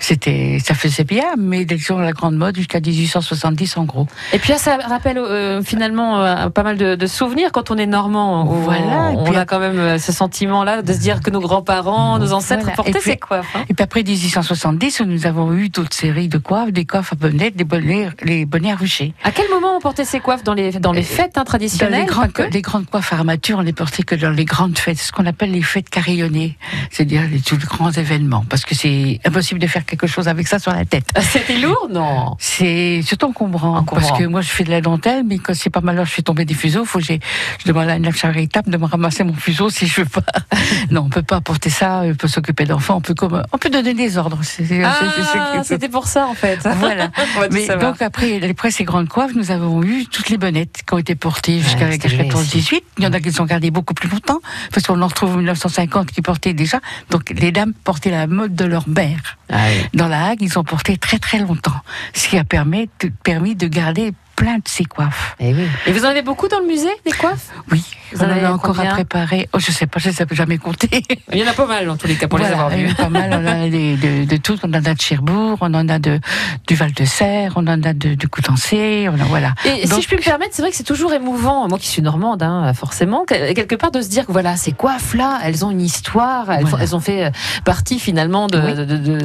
c'était, 0.00 0.58
ça 0.64 0.74
faisait 0.74 1.04
bien, 1.04 1.24
mais 1.38 1.66
elles 1.68 1.92
ont 1.92 1.98
la 1.98 2.12
grande 2.12 2.36
mode 2.36 2.56
jusqu'à 2.56 2.80
1870 2.80 3.76
en 3.76 3.84
gros. 3.84 4.06
Et 4.32 4.38
puis 4.38 4.50
là, 4.52 4.58
ça 4.58 4.76
rappelle 4.76 5.18
euh, 5.18 5.62
finalement 5.62 6.20
euh, 6.22 6.48
pas 6.50 6.62
mal 6.62 6.76
de, 6.76 6.94
de 6.94 7.06
souvenirs 7.06 7.50
quand 7.52 7.70
on 7.70 7.76
est 7.76 7.86
normand. 7.86 8.42
On- 8.42 8.58
Voilà, 8.60 9.12
on 9.16 9.34
a 9.34 9.44
quand 9.44 9.58
même 9.60 9.78
euh, 9.78 9.98
ce 9.98 10.12
sentiment-là 10.12 10.82
de 10.82 10.92
se 10.92 10.98
dire 10.98 11.20
que 11.20 11.30
nos 11.30 11.40
grands-parents, 11.40 12.18
nos 12.18 12.32
ancêtres 12.32 12.62
Voilà, 12.62 12.76
portaient 12.76 12.92
puis- 12.92 13.10
ces 13.12 13.16
coiffes. 13.16 13.54
hein. 13.54 13.64
Et 13.68 13.74
puis 13.74 13.82
après 13.84 14.02
1870, 14.02 15.02
nous 15.02 15.26
avons 15.26 15.52
eu 15.54 15.68
d'autres 15.68 15.94
séries 15.96 16.28
de 16.28 16.38
coiffes, 16.38 16.72
des 16.72 16.84
coiffes 16.84 17.12
à 17.12 17.16
bonnets, 17.16 17.50
des 17.50 17.64
bonnets, 17.64 18.10
les 18.22 18.44
bonnets 18.46 18.72
à 18.72 18.76
rucher. 18.76 19.14
À 19.24 19.30
quel 19.30 19.48
moment 19.50 19.76
on 19.76 19.80
portait 19.80 20.04
ces 20.04 20.20
coiffes 20.20 20.44
dans 20.44 20.54
les, 20.54 20.72
dans 20.72 20.92
les 20.92 21.02
fêtes 21.02 21.36
hein, 21.38 21.44
Dans 21.44 21.58
traditionnelles 21.68 22.00
les 22.00 22.06
grandes, 22.06 22.32
que 22.32 22.42
les 22.42 22.62
grandes 22.62 22.86
coiffes 22.86 23.12
armatures, 23.12 23.58
on 23.58 23.62
les 23.62 23.72
portait 23.72 24.02
que 24.02 24.14
dans 24.14 24.30
les 24.30 24.44
grandes 24.44 24.78
fêtes, 24.78 24.98
ce 24.98 25.12
qu'on 25.12 25.26
appelle 25.26 25.50
les 25.52 25.62
fêtes 25.62 25.88
carillonnées, 25.90 26.56
c'est-à-dire 26.90 27.22
les 27.30 27.40
tous 27.40 27.56
les 27.56 27.66
grands 27.66 27.90
événements, 27.90 28.44
parce 28.48 28.64
que 28.64 28.74
c'est 28.74 29.20
impossible 29.24 29.60
de 29.60 29.66
faire 29.66 29.84
quelque 29.84 30.06
chose 30.06 30.28
avec 30.28 30.46
ça 30.48 30.58
sur 30.58 30.72
la 30.72 30.84
tête. 30.84 31.04
C'était 31.20 31.58
lourd, 31.58 31.88
non? 31.90 32.36
C'est 32.38 33.02
surtout 33.02 33.26
encombrant, 33.26 33.76
Encombrant. 33.76 34.06
parce 34.06 34.18
que 34.18 34.24
moi 34.24 34.40
je 34.40 34.48
fais 34.48 34.64
de 34.64 34.70
la 34.70 34.80
dentelle, 34.80 35.24
mais 35.26 35.38
quand 35.38 35.54
c'est 35.54 35.70
pas 35.70 35.80
mal, 35.80 35.98
je 36.04 36.10
fais 36.10 36.22
tomber 36.22 36.44
des 36.44 36.54
fuseaux, 36.54 36.84
faut 36.84 36.98
que 36.98 37.04
je 37.04 37.18
demande 37.66 37.88
à 37.88 37.96
une 37.96 38.12
charitable 38.12 38.70
de 38.70 38.76
me 38.76 38.86
ramasser 38.86 39.24
mon 39.24 39.34
fuseau 39.34 39.70
si 39.70 39.86
je 39.86 40.00
veux 40.00 40.06
pas. 40.06 40.22
non, 40.90 41.02
on 41.06 41.08
peut 41.08 41.22
pas 41.22 41.40
porter 41.40 41.70
ça, 41.70 42.02
on 42.04 42.14
peut 42.14 42.28
s'occuper 42.28 42.64
d'enfants, 42.64 42.96
on 42.96 43.00
peut 43.00 43.14
comme, 43.14 43.42
on 43.52 43.58
peut 43.58 43.70
donner 43.70 43.94
des 43.94 44.18
ordres. 44.18 44.38
Ah, 44.84 45.62
c'était 45.64 45.88
pour 45.88 46.06
ça 46.06 46.26
en 46.26 46.34
fait. 46.34 46.66
Voilà. 46.78 47.10
Mais 47.50 47.66
donc 47.76 48.02
après, 48.02 48.40
après 48.48 48.70
ces 48.70 48.84
grandes 48.84 49.08
coiffes, 49.08 49.34
nous 49.34 49.50
avons 49.50 49.82
eu 49.82 50.06
toutes 50.06 50.30
les 50.30 50.38
bonnettes 50.38 50.82
qui 50.86 50.94
ont 50.94 50.98
été 50.98 51.14
portées 51.14 51.57
jusqu'à 51.62 51.90
c'était 51.90 52.08
vrai 52.08 52.28
14-18. 52.28 52.80
Il 52.98 53.04
y 53.04 53.06
en 53.06 53.12
a 53.12 53.20
qui 53.20 53.32
sont 53.32 53.44
gardées 53.44 53.70
beaucoup 53.70 53.94
plus 53.94 54.08
longtemps, 54.08 54.40
parce 54.72 54.86
qu'on 54.86 55.00
en 55.00 55.06
retrouve 55.06 55.32
en 55.32 55.36
1950 55.36 56.10
qui 56.10 56.22
portaient 56.22 56.54
déjà. 56.54 56.80
Donc 57.10 57.30
les 57.30 57.52
dames 57.52 57.72
portaient 57.84 58.10
la 58.10 58.26
mode 58.26 58.54
de 58.54 58.64
leur 58.64 58.88
mère. 58.88 59.38
Ah 59.50 59.56
oui. 59.68 59.86
Dans 59.94 60.08
la 60.08 60.26
Hague, 60.26 60.42
ils 60.42 60.58
ont 60.58 60.64
porté 60.64 60.96
très 60.96 61.18
très 61.18 61.38
longtemps, 61.38 61.80
ce 62.14 62.28
qui 62.28 62.38
a 62.38 62.44
permis 62.44 62.88
de, 63.00 63.10
permis 63.22 63.54
de 63.54 63.66
garder 63.66 64.12
plein 64.36 64.56
de 64.56 64.66
ces 64.66 64.84
coiffes. 64.84 65.36
Et, 65.40 65.50
Eh 65.50 65.54
oui. 65.54 65.66
Et 65.86 65.92
vous 65.92 66.04
en 66.04 66.08
avez 66.08 66.22
beaucoup 66.22 66.48
dans 66.48 66.60
le 66.60 66.66
musée, 66.66 66.94
des 67.04 67.12
coiffes? 67.12 67.50
Oui, 67.72 67.82
Vous 68.12 68.22
on 68.22 68.26
en 68.26 68.30
avez 68.30 68.44
a 68.44 68.52
encore 68.52 68.78
à 68.80 68.84
préparer. 68.86 69.48
Oh, 69.52 69.58
je 69.58 69.70
sais 69.70 69.86
pas, 69.86 69.98
je 69.98 70.08
ne 70.08 70.14
sais 70.14 70.26
jamais 70.30 70.58
compter. 70.58 71.02
Il 71.32 71.38
y 71.38 71.44
en 71.44 71.48
a 71.48 71.52
pas 71.52 71.66
mal 71.66 71.88
en 71.90 71.96
tous 71.96 72.06
les 72.06 72.14
cas 72.16 72.28
pour 72.28 72.38
les 72.38 72.44
Voilà, 72.46 72.56
avoir 72.64 72.74
il 72.74 72.82
y 72.82 72.84
en 72.84 72.88
vus. 72.88 72.92
a 72.92 72.96
pas 72.96 73.08
mal, 73.08 73.30
on 73.32 73.46
a 73.46 73.68
de, 73.68 74.24
de 74.24 74.36
tout. 74.36 74.56
On 74.62 74.68
en 74.70 74.72
a 74.74 74.80
de 74.94 75.00
Cherbourg, 75.00 75.58
on 75.60 75.74
en 75.74 75.88
a 75.88 75.98
de, 75.98 76.20
du 76.66 76.74
Val 76.74 76.92
de 76.92 77.04
Serre, 77.04 77.52
on 77.56 77.66
en 77.66 77.82
a 77.82 77.92
de, 77.92 78.14
du 78.14 78.28
on 78.40 79.20
a, 79.20 79.24
voilà. 79.24 79.54
Et 79.64 79.86
Donc- 79.86 79.94
si 79.98 80.02
je 80.02 80.06
puis 80.08 80.16
me 80.16 80.22
permettre, 80.22 80.52
c'est 80.54 80.62
vrai 80.62 80.70
que 80.70 80.76
c'est 80.76 80.82
toujours 80.84 81.12
émouvant, 81.12 81.68
moi 81.68 81.78
qui 81.78 81.88
suis 81.88 82.02
normande, 82.02 82.42
hein, 82.42 82.72
forcément, 82.74 83.24
que- 83.26 83.52
quelque 83.52 83.74
part 83.74 83.90
de 83.90 84.00
se 84.00 84.08
dire 84.08 84.26
que 84.26 84.32
voilà, 84.32 84.56
ces 84.56 84.72
coiffes-là, 84.72 85.40
elles 85.44 85.64
ont 85.64 85.70
une 85.70 85.80
histoire, 85.80 86.50
elles, 86.50 86.64
Voilà. 86.64 86.84
elles 86.84 86.94
ont 86.96 87.00
fait 87.00 87.26
euh, 87.26 87.30
partie 87.64 87.98
finalement 87.98 88.46
de, 88.46 88.58
Oui. 88.60 88.74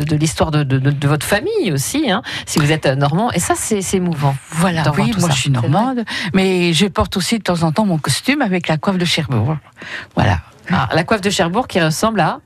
de, 0.06 0.16
l'histoire 0.16 0.52
de, 0.52 1.08
votre 1.08 1.26
famille 1.26 1.72
aussi, 1.72 2.10
hein, 2.10 2.22
si 2.46 2.60
vous 2.60 2.72
êtes 2.72 2.86
euh, 2.86 2.96
normand. 2.96 3.32
Et 3.32 3.40
ça, 3.40 3.54
c'est 3.56 3.82
émouvant. 3.94 4.36
Voilà, 4.52 4.84
oui, 4.98 5.12
moi 5.20 5.30
ça. 5.30 5.36
je 5.36 5.42
suis 5.42 5.52
normande, 5.52 6.04
mais 6.34 6.74
je 6.74 6.86
porte 6.88 7.18
aussi 7.18 7.38
de 7.38 7.44
temps 7.44 7.64
en 7.64 7.72
temps 7.72 7.86
mon 7.86 7.98
costume 7.98 8.42
avec 8.42 8.68
la 8.68 8.73
coiffe 8.78 8.98
de 8.98 9.06
Cherbourg. 9.06 9.58
Voilà. 10.16 10.40
Ah, 10.72 10.90
la 10.94 11.04
coiffe 11.04 11.22
de 11.22 11.30
Cherbourg 11.30 11.68
qui 11.68 11.82
ressemble 11.82 12.20
à 12.22 12.40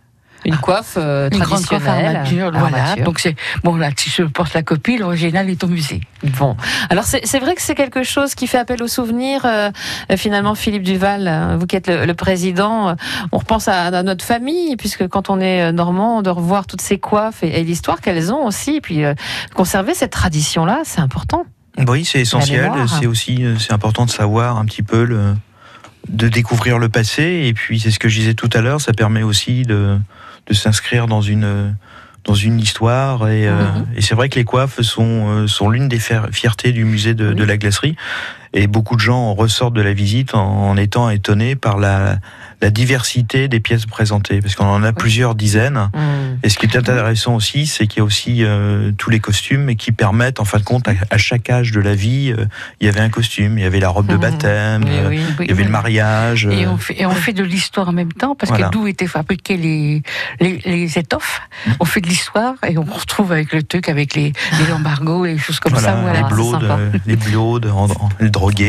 une 0.46 0.56
coiffe 0.56 0.94
euh, 0.98 1.30
Une 1.32 1.40
grande 1.40 1.66
coiffe 1.66 1.84
traditionnelle. 1.84 2.16
armature, 2.18 2.52
voilà. 2.52 2.78
armature. 2.84 3.04
Donc 3.06 3.20
c'est 3.20 3.36
bon 3.64 3.76
là, 3.76 3.90
si 3.98 4.10
je 4.10 4.22
porte 4.24 4.54
la 4.54 4.62
copie, 4.62 4.98
l'original 4.98 5.50
est 5.50 5.62
au 5.64 5.68
musée. 5.68 6.00
Bon, 6.24 6.56
alors 6.90 7.04
c'est 7.06 7.40
vrai 7.40 7.56
que 7.56 7.62
c'est 7.62 7.74
quelque 7.76 8.04
chose 8.04 8.34
qui 8.36 8.48
fait 8.48 8.60
appel 8.60 8.82
au 8.82 8.88
souvenir. 8.88 9.42
euh, 9.46 9.72
finalement, 10.16 10.54
Philippe 10.56 10.84
Duval, 10.84 11.28
euh, 11.28 11.58
vous 11.60 11.66
qui 11.66 11.76
êtes 11.76 11.88
le, 11.88 12.06
le 12.06 12.14
président, 12.14 12.96
on 13.32 13.38
repense 13.40 13.68
à, 13.68 13.86
à 13.88 14.04
notre 14.04 14.24
famille, 14.24 14.78
puisque 14.78 15.08
quand 15.08 15.30
on 15.30 15.40
est 15.42 15.72
normand, 15.74 16.22
de 16.22 16.30
revoir 16.30 16.66
toutes 16.68 16.82
ces 16.82 17.00
coiffes 17.00 17.44
et, 17.44 17.60
et 17.60 17.64
l'histoire 17.64 18.00
qu'elles 18.00 18.32
ont 18.32 18.46
aussi, 18.46 18.76
et 18.76 18.82
puis 18.82 19.04
euh, 19.04 19.16
conserver 19.56 19.96
cette 19.96 20.12
tradition-là, 20.12 20.82
c'est 20.86 21.02
important. 21.02 21.46
Oui, 21.88 22.06
c'est 22.06 22.22
essentiel. 22.22 22.72
C'est 23.00 23.06
aussi 23.08 23.44
c'est 23.60 23.74
important 23.74 24.06
de 24.06 24.12
savoir 24.12 24.58
un 24.58 24.66
petit 24.66 24.84
peu 24.84 25.04
le, 25.04 25.34
de 26.10 26.28
découvrir 26.28 26.80
le 26.80 26.90
passé. 26.90 27.44
Et 27.46 27.54
puis 27.54 27.80
c'est 27.80 27.92
ce 27.92 28.00
que 28.00 28.10
je 28.10 28.20
disais 28.20 28.34
tout 28.34 28.50
à 28.54 28.62
l'heure, 28.62 28.82
ça 28.82 28.94
permet 28.94 29.24
aussi 29.24 29.64
de 29.64 29.98
de 30.48 30.54
s'inscrire 30.54 31.08
dans 31.08 31.22
une 31.22 31.76
dans 32.24 32.36
une 32.36 32.60
histoire 32.60 33.30
et, 33.30 33.48
euh, 33.48 33.54
Mhm. 33.72 33.86
et 33.96 34.02
c'est 34.02 34.14
vrai 34.16 34.28
que 34.28 34.36
les 34.36 34.44
coiffes 34.44 34.82
sont 34.82 35.28
euh, 35.30 35.48
sont 35.48 35.70
l'une 35.70 35.88
des 35.88 36.00
fier- 36.00 36.28
fiertés 36.32 36.72
du 36.74 36.84
musée 36.84 37.14
de, 37.14 37.32
de 37.34 37.44
la 37.44 37.56
glacerie 37.58 37.96
et 38.62 38.68
beaucoup 38.68 38.96
de 38.96 39.02
gens 39.02 39.34
ressortent 39.34 39.74
de 39.76 39.82
la 39.82 39.94
visite 39.94 40.34
en, 40.36 40.70
en 40.70 40.78
étant 40.78 41.10
étonnés 41.10 41.56
par 41.56 41.78
la 41.78 42.18
la 42.60 42.72
diversité 42.72 43.48
des 43.48 43.60
pièces 43.60 43.86
présentées 43.86 44.42
parce 44.42 44.56
qu'on 44.56 44.66
en 44.66 44.82
a 44.82 44.92
plusieurs 44.92 45.36
dizaines 45.36 45.90
Mmh. 45.94 46.40
et 46.42 46.50
ce 46.50 46.58
qui 46.58 46.66
est 46.66 46.76
intéressant 46.76 47.36
aussi, 47.36 47.68
c'est 47.68 47.86
qu'il 47.86 48.00
y 48.00 48.02
a 48.02 48.04
aussi 48.04 48.44
euh, 48.44 48.92
tous 48.98 49.12
les 49.12 49.20
costumes 49.20 49.76
qui 49.76 49.92
permettent, 49.92 50.40
en 50.40 50.46
fin 50.46 50.58
de 50.58 50.64
compte, 50.64 50.88
à, 50.88 50.94
à 51.12 51.18
chaque 51.20 51.52
âge 51.52 51.72
de 51.72 51.80
la 51.80 51.94
vie, 51.94 52.34
euh, 52.36 52.46
il 52.82 52.88
y 52.88 52.90
avait 52.90 53.00
un 53.00 53.10
costume, 53.10 53.60
il 53.60 53.62
y 53.62 53.66
avait 53.66 53.80
la 53.80 53.90
robe 53.90 54.08
de 54.08 54.16
Mhm. 54.16 54.22
baptême, 54.22 54.84
Oui, 54.86 54.90
euh, 54.92 55.10
oui. 55.10 55.20
il 55.42 55.48
y 55.50 55.52
avait 55.52 55.66
le 55.66 55.70
mariage. 55.70 56.48
Et 56.52 56.66
on, 56.66 56.78
fait, 56.78 57.00
et 57.00 57.06
on 57.06 57.12
fait 57.12 57.34
de 57.34 57.44
l'histoire 57.44 57.90
en 57.90 57.92
même 57.94 58.12
temps, 58.12 58.34
parce 58.36 58.50
Voilà. 58.50 58.70
que 58.70 58.72
d'où 58.74 58.88
étaient 58.88 59.06
fabriquées 59.08 59.58
les, 59.58 60.02
les, 60.40 60.58
les 60.66 60.98
étoffes, 60.98 61.42
Mm. 61.68 61.72
on 61.80 61.86
fait 61.86 62.02
de 62.02 62.08
l'histoire 62.08 62.56
et 62.68 62.78
on 62.80 62.84
retrouve 62.84 63.32
avec 63.32 63.52
le 63.54 63.62
truc, 63.64 63.88
avec 63.90 64.16
les, 64.16 64.34
les 64.60 64.68
lambargots 64.68 65.26
et 65.26 65.34
les 65.34 65.38
choses 65.40 65.60
comme 65.60 65.74
voilà, 65.74 65.88
ça. 65.90 65.96
Voilà. 65.96 66.22
les 66.22 66.28
blaudes, 66.28 66.72
les 67.08 67.16
blaudes, 67.16 67.66
en- 67.68 67.88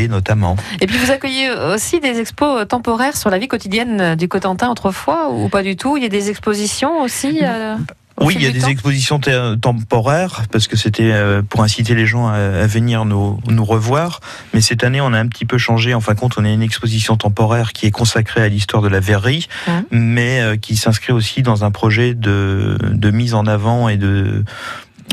notamment. 0.07 0.55
Et 0.81 0.87
puis 0.87 0.97
vous 0.97 1.11
accueillez 1.11 1.49
aussi 1.51 1.99
des 1.99 2.19
expos 2.19 2.67
temporaires 2.67 3.15
sur 3.17 3.29
la 3.29 3.37
vie 3.39 3.47
quotidienne 3.47 4.15
du 4.15 4.27
Cotentin 4.27 4.69
autrefois 4.69 5.29
ou 5.31 5.49
pas 5.49 5.63
du 5.63 5.75
tout? 5.75 5.97
Il 5.97 6.03
y 6.03 6.05
a 6.05 6.09
des 6.09 6.29
expositions 6.29 7.01
aussi 7.01 7.39
euh, 7.43 7.75
Oui, 8.21 8.35
il 8.37 8.43
y 8.43 8.47
a 8.47 8.51
des 8.51 8.59
temps? 8.59 8.67
expositions 8.67 9.19
te- 9.19 9.55
temporaires 9.55 10.43
parce 10.51 10.67
que 10.67 10.75
c'était 10.75 11.11
euh, 11.11 11.41
pour 11.41 11.63
inciter 11.63 11.95
les 11.95 12.05
gens 12.05 12.27
à, 12.27 12.67
venir 12.67 13.05
nous, 13.05 13.39
nous 13.47 13.65
revoir. 13.65 14.19
Mais 14.53 14.61
cette 14.61 14.83
année, 14.83 14.99
on 15.01 15.13
a 15.13 15.19
un 15.19 15.27
petit 15.27 15.45
peu 15.45 15.57
changé. 15.57 15.93
En 15.93 16.01
fin 16.01 16.13
de 16.13 16.19
compte, 16.19 16.35
on 16.37 16.45
a 16.45 16.49
une 16.49 16.61
exposition 16.61 17.15
temporaire 17.15 17.71
qui 17.73 17.85
est 17.87 17.91
consacrée 17.91 18.41
à 18.43 18.49
l'histoire 18.49 18.81
de 18.83 18.89
la 18.89 18.99
verrerie, 18.99 19.47
Mhm. 19.67 19.83
mais 19.91 20.41
euh, 20.41 20.55
qui 20.57 20.75
s'inscrit 20.75 21.13
aussi 21.13 21.41
dans 21.41 21.63
un 21.63 21.71
projet 21.71 22.13
de, 22.13 22.77
de 22.81 23.11
mise 23.11 23.33
en 23.33 23.45
avant 23.47 23.87
et 23.89 23.97
de 23.97 24.43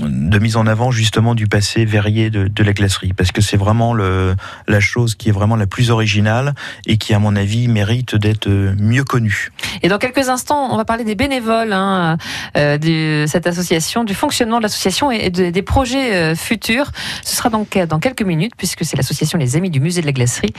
de 0.02 0.38
mise 0.38 0.56
en 0.56 0.66
avant 0.66 0.90
justement 0.90 1.34
du 1.34 1.46
passé 1.46 1.84
verrier 1.84 2.30
de, 2.30 2.48
de 2.48 2.62
la 2.62 2.72
glacerie 2.72 3.12
parce 3.14 3.32
que 3.32 3.40
c'est 3.40 3.56
vraiment 3.56 3.94
le, 3.94 4.34
la 4.68 4.80
chose 4.80 5.14
qui 5.14 5.28
est 5.30 5.32
vraiment 5.32 5.56
la 5.56 5.66
plus 5.66 5.90
originale 5.90 6.54
et 6.86 6.98
qui 6.98 7.14
à 7.14 7.18
mon 7.18 7.34
avis 7.36 7.68
mérite 7.68 8.14
d'être 8.14 8.48
mieux 8.48 9.04
connue. 9.04 9.50
Et 9.82 9.88
dans 9.88 9.98
quelques 9.98 10.28
instants, 10.28 10.68
on 10.72 10.76
va 10.76 10.84
parler 10.84 11.04
des 11.04 11.14
bénévoles 11.14 11.72
hein, 11.72 12.18
euh, 12.56 12.76
de 12.78 13.24
cette 13.26 13.46
association, 13.46 14.04
du 14.04 14.14
fonctionnement 14.14 14.58
de 14.58 14.64
l'association 14.64 15.10
et 15.10 15.30
de- 15.30 15.50
des 15.50 15.62
projets 15.62 16.14
euh, 16.14 16.34
futurs. 16.34 16.90
Ce 17.24 17.34
sera 17.36 17.48
donc 17.50 17.76
euh, 17.76 17.86
dans 17.86 17.98
quelques 17.98 18.22
minutes, 18.22 18.52
puisque 18.56 18.84
c'est 18.84 18.96
l'association 18.96 19.38
Les 19.38 19.56
Amis 19.56 19.70
du 19.70 19.80
Musée 19.80 20.00
de 20.02 20.06
la 20.06 20.12
Glacerie. 20.12 20.52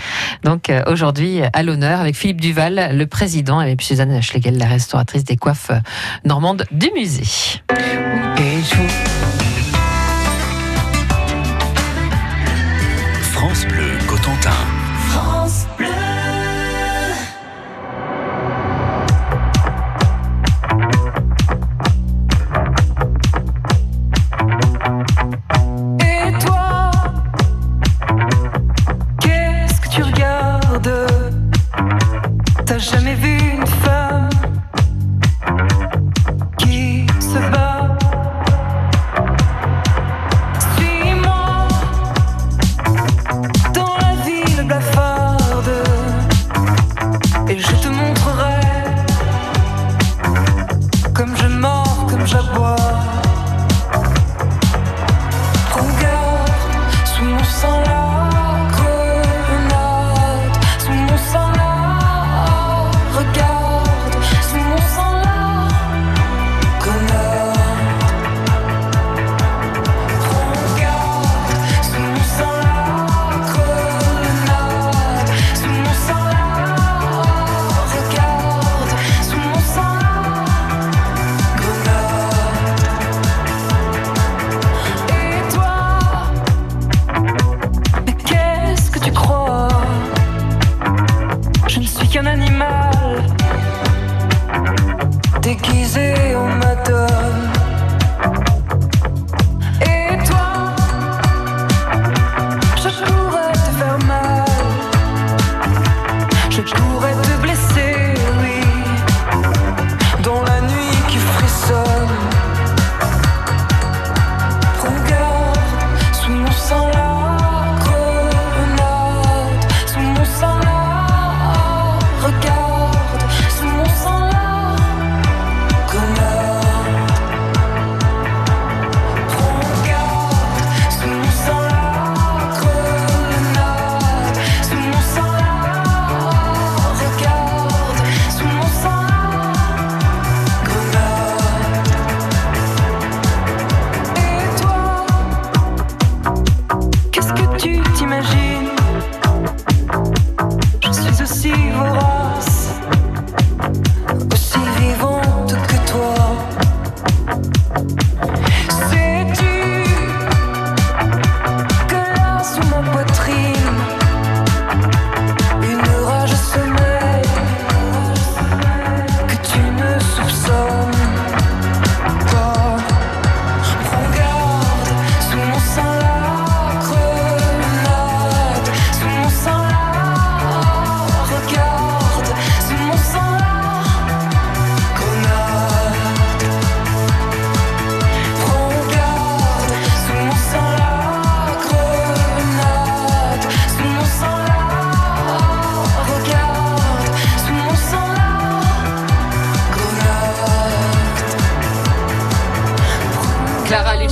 Donc 0.43 0.69
euh, 0.69 0.81
aujourd'hui, 0.87 1.41
à 1.53 1.63
l'honneur, 1.63 1.99
avec 1.99 2.15
Philippe 2.15 2.41
Duval, 2.41 2.91
le 2.97 3.05
président, 3.07 3.61
et 3.61 3.75
puis 3.75 3.85
Suzanne 3.85 4.21
Schlegel, 4.21 4.57
la 4.57 4.65
restauratrice 4.67 5.23
des 5.23 5.37
coiffes 5.37 5.69
euh, 5.71 5.79
normandes 6.25 6.65
du 6.71 6.89
musée. 6.95 7.23
Et 8.39 8.61
je 8.69 8.75
vous- 8.75 9.06
France 13.57 13.73
Bleu 13.73 13.86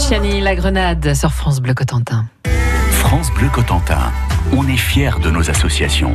Luciani, 0.07 0.39
La 0.39 0.53
Grenade, 0.53 1.15
sur 1.15 1.33
France 1.33 1.59
Bleu 1.59 1.73
Cotentin. 1.73 2.27
France 2.91 3.31
Bleu 3.31 3.49
Cotentin. 3.49 4.11
On 4.55 4.67
est 4.67 4.77
fiers 4.77 5.19
de 5.19 5.31
nos 5.31 5.49
associations. 5.49 6.13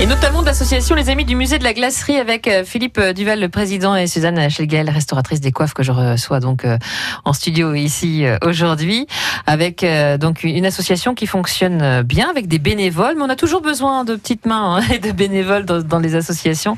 Et 0.00 0.06
notamment 0.06 0.40
de 0.40 0.46
l'association 0.46 0.94
Les 0.94 1.10
Amis 1.10 1.26
du 1.26 1.36
Musée 1.36 1.58
de 1.58 1.64
la 1.64 1.74
Glacerie 1.74 2.16
avec 2.16 2.48
euh, 2.48 2.64
Philippe 2.64 2.96
euh, 2.96 3.12
Duval, 3.12 3.38
le 3.38 3.50
président, 3.50 3.94
et 3.94 4.06
Suzanne 4.06 4.48
Schlegel, 4.48 4.88
restauratrice 4.88 5.42
des 5.42 5.52
coiffes 5.52 5.74
que 5.74 5.82
je 5.82 5.92
reçois 5.92 6.40
donc 6.40 6.64
euh, 6.64 6.78
en 7.26 7.34
studio 7.34 7.74
ici 7.74 8.24
aujourd'hui, 8.42 9.06
avec 9.46 9.84
donc 10.18 10.42
une 10.42 10.64
association 10.64 11.14
qui 11.14 11.26
fonctionne 11.26 12.02
bien 12.02 12.30
avec 12.30 12.48
des 12.48 12.58
bénévoles, 12.58 13.14
mais 13.16 13.22
on 13.24 13.28
a 13.28 13.36
toujours 13.36 13.60
besoin 13.60 14.04
de 14.04 14.16
petites 14.16 14.46
mains 14.46 14.76
hein, 14.76 14.82
et 14.92 14.98
de 14.98 15.12
bénévoles 15.12 15.66
dans, 15.66 15.82
dans 15.82 15.98
les 15.98 16.14
associations. 16.14 16.76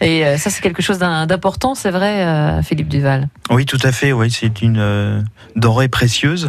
Et 0.00 0.24
ça, 0.38 0.48
c'est 0.48 0.62
quelque 0.62 0.82
chose 0.82 0.98
d'im- 0.98 1.26
d'important, 1.26 1.74
c'est 1.74 1.90
vrai, 1.90 2.62
Philippe 2.62 2.88
Duval. 2.88 3.28
Oui, 3.50 3.66
tout 3.66 3.80
à 3.82 3.92
fait. 3.92 4.12
Oui, 4.12 4.30
c'est 4.30 4.62
une 4.62 5.24
denrée 5.56 5.88
précieuse. 5.88 6.48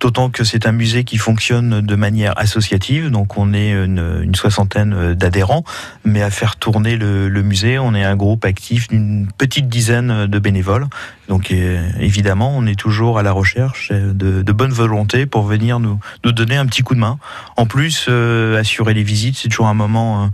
D'autant 0.00 0.30
que 0.30 0.44
c'est 0.44 0.66
un 0.66 0.72
musée 0.72 1.04
qui 1.04 1.18
fonctionne 1.18 1.82
de 1.82 1.94
manière 1.94 2.32
associative, 2.38 3.10
donc 3.10 3.36
on 3.36 3.52
est 3.52 3.70
une, 3.70 4.34
soixantaine 4.34 4.94
euh, 4.94 5.14
d'adhérents, 5.14 5.62
mais 6.04 6.22
à 6.22 6.30
faire 6.30 6.56
tourner 6.56 6.96
le, 6.96 7.42
musée, 7.42 7.78
on 7.78 7.94
est 7.94 8.02
un 8.02 8.16
groupe 8.16 8.46
actif 8.46 8.88
d'une 8.88 9.28
petite 9.36 9.68
dizaine 9.68 10.26
de 10.26 10.38
bénévoles. 10.38 10.86
Donc 11.28 11.50
euh, 11.50 11.86
évidemment, 11.98 12.50
on 12.56 12.64
est 12.64 12.78
toujours 12.78 13.18
à 13.18 13.22
la 13.22 13.32
recherche 13.32 13.92
de, 13.92 14.40
de 14.40 14.52
bonne 14.52 14.72
volonté 14.72 15.26
pour 15.26 15.42
venir 15.42 15.80
nous, 15.80 15.98
donner 16.24 16.56
un 16.56 16.64
petit 16.64 16.82
coup 16.82 16.94
de 16.94 17.00
main. 17.00 17.18
En 17.58 17.66
plus, 17.66 18.06
euh, 18.08 18.58
assurer 18.58 18.94
les 18.94 19.02
visites, 19.02 19.36
c'est 19.36 19.48
toujours 19.48 19.68
un 19.68 19.74
moment 19.74 20.30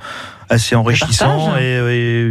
assez 0.48 0.74
enrichissant 0.74 1.56
et, 1.58 1.76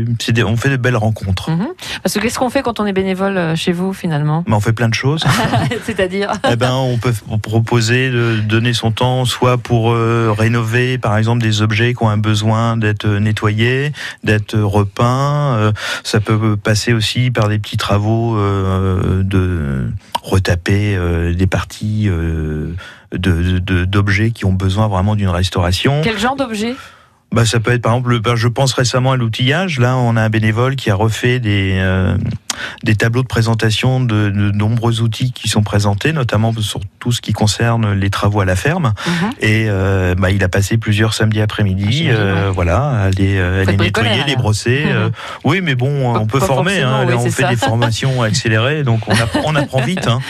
et 0.02 0.06
c'est 0.20 0.32
des- 0.32 0.44
on 0.44 0.56
fait 0.58 0.70
de 0.70 0.78
belles 0.78 0.96
rencontres. 0.98 1.50
Mhm. 1.52 1.68
Parce 2.04 2.16
que 2.16 2.20
qu'est-ce 2.20 2.40
qu'on 2.40 2.50
fait 2.50 2.62
quand 2.62 2.80
on 2.80 2.86
est 2.86 2.94
bénévole 2.94 3.38
euh, 3.38 3.56
chez 3.56 3.72
vous 3.72 3.94
finalement 3.94 4.44
on 4.50 4.60
fait 4.60 4.74
plein 4.74 4.90
de 4.90 4.94
choses. 4.94 5.24
C'est-à-dire 5.86 6.32
eh 6.52 6.56
ben, 6.56 6.74
on 6.74 6.98
peut 6.98 7.14
proposer 7.42 8.10
de 8.10 8.38
donner 8.40 8.74
son 8.74 8.92
temps 8.92 9.26
soit 9.26 9.58
pour 9.58 9.92
euh, 9.92 10.34
rénover, 10.38 10.98
par 10.98 11.18
exemple, 11.18 11.42
des 11.44 11.62
objets 11.62 11.94
qui 11.94 12.04
ont 12.04 12.10
un 12.10 12.18
besoin 12.18 12.78
d'être 12.78 13.06
nettoyés, 13.08 13.92
d'être 14.24 14.58
repeints. 14.58 15.56
Euh, 15.58 15.72
ça 16.04 16.20
peut 16.20 16.56
passer 16.58 16.94
aussi 16.94 17.32
par 17.32 17.50
des 17.50 17.60
petits 17.60 17.78
travaux 17.78 18.38
euh, 18.38 19.24
de 19.24 19.88
retaper 20.24 20.96
euh, 20.96 21.34
des 21.34 21.48
parties 21.48 22.06
euh, 22.08 22.74
de- 23.14 23.60
de- 23.60 23.86
d'objets 23.86 24.32
qui 24.32 24.46
ont 24.46 24.54
besoin 24.54 24.88
vraiment 24.88 25.16
d'une 25.16 25.30
restauration. 25.30 26.02
Quel 26.04 26.18
genre 26.18 26.36
d'objet 26.36 26.76
Bah, 27.32 27.44
ça 27.46 27.60
peut 27.60 27.72
être 27.74 27.82
par 27.82 27.94
exemple, 27.94 28.20
ben, 28.20 28.36
je 28.36 28.48
pense 28.48 28.72
récemment 28.74 29.12
à 29.12 29.18
l'outillage. 29.18 29.80
Là, 29.80 29.98
on 29.98 30.16
a 30.16 30.22
un 30.22 30.30
bénévole 30.30 30.76
qui 30.78 30.90
a 30.90 30.96
refait 30.96 31.40
des, 31.40 31.74
euh, 31.82 32.16
des 32.84 32.96
tableaux 32.96 33.24
de 33.24 33.28
présentation 33.28 34.00
de, 34.00 34.30
de 34.30 34.52
nombreux 34.52 35.02
outils 35.02 35.34
qui 35.34 35.50
sont 35.50 35.62
présentés, 35.64 36.14
notamment 36.14 36.54
sur 36.62 36.80
tout 37.00 37.12
ce 37.12 37.20
qui 37.20 37.34
concerne 37.34 37.92
les 37.94 38.10
travaux 38.10 38.40
à 38.40 38.46
la 38.46 38.56
ferme. 38.56 38.94
Mhm. 39.06 39.30
Et 39.42 39.66
euh, 39.68 40.16
bah, 40.16 40.32
il 40.32 40.42
a 40.46 40.48
passé 40.50 40.78
plusieurs 40.78 41.14
samedis 41.14 41.42
après-midi, 41.42 42.06
euh, 42.08 42.52
voilà, 42.54 42.88
à 42.88 43.10
les, 43.10 43.38
à 43.38 43.66
les 43.66 43.76
nettoyer, 43.76 44.24
les 44.26 44.36
brosser. 44.38 44.86
euh, 44.88 45.10
oui, 45.44 45.60
mais 45.62 45.76
bon, 45.76 46.14
Pas- 46.14 46.20
on 46.20 46.28
peut 46.28 46.40
former. 46.40 46.80
hein, 46.82 47.04
oui, 47.06 47.16
on 47.18 47.24
fait 47.30 47.42
ça. 47.42 47.50
des 47.50 47.58
formations 47.58 48.22
accélérées, 48.22 48.84
donc 48.84 49.10
on 49.10 49.14
apprend, 49.14 49.42
on 49.44 49.56
apprend 49.56 49.82
vite. 49.82 50.08
Hein. 50.08 50.22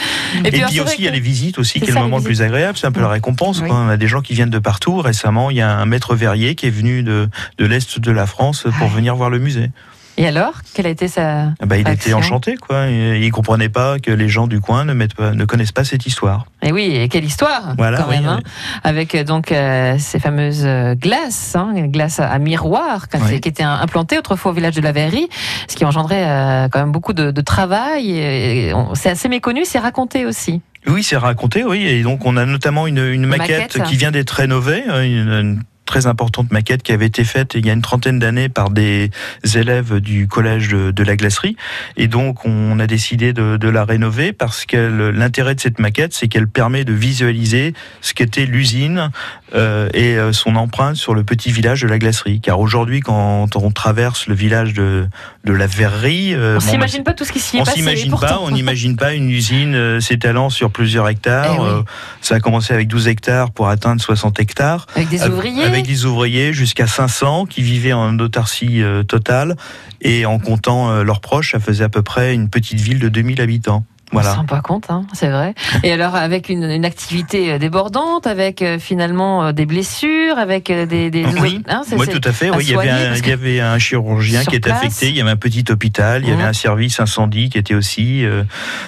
Et, 0.44 0.56
alors, 0.56 0.70
puis 0.70 0.80
aussi, 0.80 0.96
il 0.98 1.04
y 1.04 1.08
a 1.08 1.12
les 1.12 1.20
visites 1.20 1.58
aussi, 1.60 1.78
qui 1.80 1.90
est 1.90 1.92
ça, 1.92 2.00
le 2.00 2.06
moment 2.06 2.16
le 2.18 2.24
plus 2.24 2.42
agréable. 2.42 2.76
C'est 2.76 2.88
un 2.88 2.92
peu 2.92 3.00
la 3.00 3.08
récompense. 3.10 3.62
On 3.64 3.88
a 3.88 3.96
des 3.96 4.08
gens 4.08 4.22
qui 4.22 4.34
viennent 4.34 4.50
de 4.50 4.58
partout. 4.58 4.98
Récemment, 4.98 5.50
il 5.50 5.58
y 5.58 5.60
a 5.60 5.70
un 5.70 5.86
maître 5.86 6.16
verrier 6.16 6.56
qui 6.56 6.66
est 6.66 6.70
venu 6.70 6.85
de, 7.02 7.28
de 7.58 7.66
l'Est 7.66 7.98
de 8.00 8.10
la 8.10 8.26
France 8.26 8.66
pour 8.78 8.88
venir 8.88 9.16
voir 9.16 9.30
le 9.30 9.38
musée. 9.38 9.70
Et 10.18 10.26
alors 10.26 10.54
Quelle 10.72 10.86
a 10.86 10.88
été 10.88 11.08
sa. 11.08 11.52
Ah 11.60 11.66
Bah, 11.66 11.76
il 11.76 11.86
était 11.86 12.14
enchanté, 12.14 12.56
quoi. 12.56 12.86
Il 12.86 13.30
comprenait 13.32 13.68
pas 13.68 13.98
que 13.98 14.10
les 14.10 14.30
gens 14.30 14.46
du 14.46 14.60
coin 14.60 14.86
ne, 14.86 14.94
mettent 14.94 15.14
pas, 15.14 15.32
ne 15.32 15.44
connaissent 15.44 15.72
pas 15.72 15.84
cette 15.84 16.06
histoire. 16.06 16.46
Et 16.62 16.72
oui, 16.72 16.84
et 16.96 17.08
quelle 17.10 17.24
histoire 17.24 17.74
Voilà, 17.76 17.98
quand 17.98 18.08
oui, 18.08 18.16
même, 18.20 18.26
hein. 18.26 18.40
avec 18.82 19.14
euh, 19.14 19.24
donc 19.24 19.52
euh, 19.52 19.96
ces 19.98 20.18
fameuses 20.18 20.64
euh, 20.64 20.94
glaces, 20.94 21.54
hein, 21.54 21.74
glaces 21.88 22.18
à, 22.18 22.30
à 22.30 22.38
miroir, 22.38 23.08
Oui. 23.12 23.40
qui 23.42 23.48
étaient 23.50 23.62
implantées 23.62 24.16
autrefois 24.18 24.52
au 24.52 24.54
village 24.54 24.74
de 24.74 24.80
la 24.80 24.92
Verrerie, 24.92 25.28
ce 25.68 25.76
qui 25.76 25.84
engendrait 25.84 26.24
euh, 26.26 26.68
quand 26.70 26.78
même 26.78 26.92
beaucoup 26.92 27.12
de, 27.12 27.30
de 27.30 27.40
travail. 27.42 28.72
C'est 28.94 29.10
assez 29.10 29.28
méconnu, 29.28 29.66
c'est 29.66 29.78
raconté 29.80 30.24
aussi. 30.24 30.62
Oui, 30.86 31.02
c'est 31.02 31.18
raconté, 31.18 31.62
oui. 31.62 31.84
Et 31.86 32.02
donc, 32.02 32.24
on 32.24 32.38
a 32.38 32.46
notamment 32.46 32.86
une, 32.86 33.04
une 33.04 33.26
maquette, 33.26 33.74
maquette. 33.76 33.82
qui 33.82 33.96
vient 33.96 34.12
d'être 34.12 34.30
rénovée, 34.30 34.82
hein, 34.88 35.02
une, 35.02 35.28
une 35.28 35.62
très 35.86 36.06
importante 36.06 36.52
maquette 36.52 36.82
qui 36.82 36.92
avait 36.92 37.06
été 37.06 37.24
faite 37.24 37.54
il 37.54 37.66
y 37.66 37.70
a 37.70 37.72
une 37.72 37.82
trentaine 37.82 38.18
d'années 38.18 38.48
par 38.48 38.70
des 38.70 39.10
élèves 39.54 40.00
du 40.00 40.28
collège 40.28 40.68
de, 40.68 41.02
la 41.02 41.16
glacerie. 41.16 41.56
Et 41.96 42.08
donc, 42.08 42.44
on 42.44 42.78
a 42.78 42.86
décidé 42.86 43.32
de, 43.32 43.68
la 43.68 43.84
rénover 43.84 44.32
parce 44.32 44.64
que 44.66 45.12
l'intérêt 45.12 45.54
de 45.54 45.60
cette 45.60 45.78
maquette, 45.78 46.12
c'est 46.12 46.28
qu'elle 46.28 46.48
permet 46.48 46.84
de 46.84 46.92
visualiser 46.92 47.74
ce 48.00 48.14
qu'était 48.14 48.46
l'usine 48.46 49.10
euh, 49.54 49.88
et 49.94 50.16
euh, 50.18 50.32
son 50.32 50.56
empreinte 50.56 50.96
sur 50.96 51.14
le 51.14 51.24
petit 51.24 51.50
village 51.50 51.82
de 51.82 51.88
la 51.88 51.98
glacerie. 51.98 52.40
Car 52.40 52.60
aujourd'hui, 52.60 53.00
quand 53.00 53.54
on 53.56 53.70
traverse 53.70 54.26
le 54.26 54.34
village 54.34 54.74
de, 54.74 55.06
de 55.46 55.52
la 55.52 55.66
verrerie, 55.66 56.34
euh, 56.34 56.56
On 56.56 56.60
s'imagine 56.60 57.04
pas 57.04 57.14
tout 57.14 57.24
ce 57.24 57.32
qui 57.32 57.38
s'y 57.38 57.56
est 57.56 57.60
on 57.60 57.64
passé. 57.64 57.78
s'imagine 57.78 58.10
pourtant. 58.10 58.26
pas, 58.26 58.40
on 58.42 58.50
n'imagine 58.50 58.96
pas 58.96 59.14
une 59.14 59.30
usine 59.30 59.74
euh, 59.74 60.00
s'étalant 60.00 60.50
sur 60.50 60.70
plusieurs 60.70 61.08
hectares. 61.08 61.54
Eh 61.56 61.60
oui. 61.60 61.68
Euh, 61.68 61.82
ça 62.20 62.34
a 62.34 62.40
commencé 62.40 62.74
avec 62.74 62.88
12 62.88 63.06
hectares 63.06 63.52
pour 63.52 63.68
atteindre 63.68 64.02
60 64.02 64.40
hectares. 64.40 64.86
Avec 64.96 65.08
des 65.08 65.24
ouvriers. 65.24 65.62
Avec 65.62 65.86
des 65.86 66.04
ouvriers 66.04 66.52
jusqu'à 66.52 66.88
500 66.88 67.46
qui 67.46 67.62
vivaient 67.62 67.92
en 67.92 68.18
autarcie 68.18 68.82
totale. 69.06 69.56
Et 70.02 70.26
en 70.26 70.38
comptant 70.38 71.02
leurs 71.02 71.20
proches, 71.20 71.52
ça 71.52 71.60
faisait 71.60 71.84
à 71.84 71.88
peu 71.88 72.02
près 72.02 72.34
une 72.34 72.50
petite 72.50 72.80
ville 72.80 72.98
de 72.98 73.08
2000 73.08 73.40
habitants. 73.40 73.86
On 74.12 74.18
se 74.18 74.22
Voilà. 74.22 74.34
rend 74.38 74.44
pas 74.44 74.60
compte, 74.60 74.86
hein, 74.88 75.04
c'est 75.12 75.28
vrai. 75.28 75.52
Et 75.82 75.92
alors 75.92 76.14
avec 76.14 76.48
une, 76.48 76.62
une 76.62 76.84
activité 76.84 77.52
euh, 77.52 77.58
débordante, 77.58 78.28
avec 78.28 78.62
euh, 78.62 78.78
finalement 78.78 79.46
euh, 79.46 79.52
des 79.52 79.66
blessures, 79.66 80.38
avec 80.38 80.70
euh, 80.70 80.86
des, 80.86 81.10
des 81.10 81.24
Oui. 81.40 81.62
hein, 81.68 81.82
Oui, 81.92 82.06
tout 82.06 82.20
à 82.22 82.32
fait. 82.32 82.48
à 82.48 82.56
Oui, 82.56 82.64
il, 82.68 82.70
y 82.70 82.76
avait 82.78 82.88
un, 82.88 83.14
il 83.16 83.26
y 83.26 83.32
avait 83.32 83.60
un 83.60 83.78
chirurgien 83.80 84.44
qui 84.44 84.54
était 84.54 84.70
place. 84.70 84.78
affecté, 84.84 85.08
il 85.08 85.16
y 85.16 85.20
avait 85.20 85.30
un 85.32 85.36
petit 85.36 85.64
hôpital, 85.70 86.22
il 86.22 86.28
y 86.30 86.32
avait 86.32 86.44
un 86.44 86.52
service 86.52 87.00
incendie 87.00 87.48
qui 87.50 87.58
était 87.58 87.74
aussi 87.74 88.24
euh, 88.24 88.44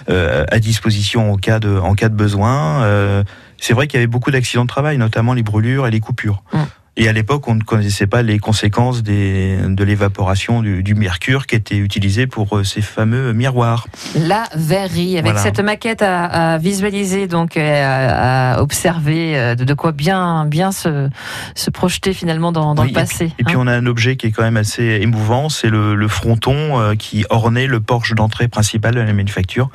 euh, 0.09 0.45
à 0.53 0.61
disposition 0.61 1.33
en 1.33 1.37
cas 1.37 1.59
de, 1.59 1.77
en 1.79 1.95
cas 1.95 2.09
de 2.09 2.15
besoin. 2.15 2.83
Euh, 2.85 3.25
c'est 3.61 3.75
vrai 3.75 3.89
qu'il 3.89 3.99
y 3.99 4.01
avait 4.01 4.07
beaucoup 4.07 4.31
d'accidents 4.31 4.63
de 4.63 4.69
travail, 4.69 4.99
notamment 4.99 5.35
les 5.35 5.43
brûlures 5.43 5.87
et 5.89 5.91
les 5.91 6.01
coupures. 6.01 6.43
Mhm. 6.53 6.67
Et 7.01 7.09
à 7.09 7.13
l'époque, 7.13 7.47
on 7.47 7.55
ne 7.55 7.63
connaissait 7.63 8.09
pas 8.09 8.23
les 8.23 8.41
conséquences 8.41 9.05
des, 9.05 9.57
de 9.69 9.85
l'évaporation 9.85 10.63
du, 10.63 10.83
du 10.83 10.97
mercure 10.97 11.47
qui 11.47 11.55
était 11.55 11.77
utilisé 11.77 12.27
pour 12.27 12.57
euh, 12.59 12.65
ces 12.65 12.83
fameux 12.83 13.33
miroirs. 13.33 13.87
La 14.17 14.43
verrerie, 14.57 15.13
avec 15.17 15.31
Voilà. 15.33 15.41
cette 15.41 15.61
maquette 15.61 16.03
à, 16.03 16.55
à 16.55 16.59
visualiser, 16.59 17.29
donc 17.29 17.57
à, 17.57 18.61
observer, 18.61 19.39
euh, 19.39 19.55
de, 19.55 19.75
quoi 19.75 19.93
bien, 19.93 20.45
bien 20.47 20.73
se, 20.73 21.09
se 21.55 21.71
projeter 21.71 22.13
finalement 22.13 22.51
dans, 22.51 22.75
dans 22.75 22.83
Oui, 22.83 22.89
le 22.89 22.95
passé. 22.95 23.31
Et 23.39 23.45
puis 23.45 23.55
hein. 23.55 23.61
on 23.63 23.69
a 23.69 23.75
un 23.75 23.87
objet 23.87 24.17
qui 24.17 24.27
est 24.27 24.33
quand 24.33 24.43
même 24.43 24.57
assez 24.57 24.99
émouvant, 25.01 25.49
c'est 25.49 25.71
le, 25.71 25.95
le 25.95 26.09
fronton 26.09 26.81
euh, 26.81 26.97
qui 26.97 27.25
ornait 27.31 27.69
le 27.69 27.79
porche 27.79 28.15
d'entrée 28.17 28.49
principal 28.49 28.97
de 28.97 29.01
la 29.01 29.13
manufacture, 29.13 29.71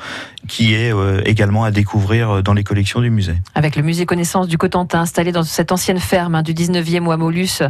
qui 0.50 0.74
est 0.74 0.92
également 1.24 1.64
à 1.64 1.72
découvrir 1.72 2.44
dans 2.44 2.54
les 2.54 2.66
collections 2.66 3.00
du 3.00 3.10
musée. 3.10 3.36
Avec 3.56 3.78
le 3.78 3.82
musée 3.82 4.06
connaissance 4.06 4.50
du 4.50 4.58
Cotentin 4.58 5.00
installé 5.00 5.32
dans 5.32 5.44
cette 5.44 5.72
ancienne 5.72 6.00
ferme 6.00 6.36
hein, 6.36 6.44
du 6.44 6.54
19e 6.54 7.08
Ouamolus, 7.14 7.62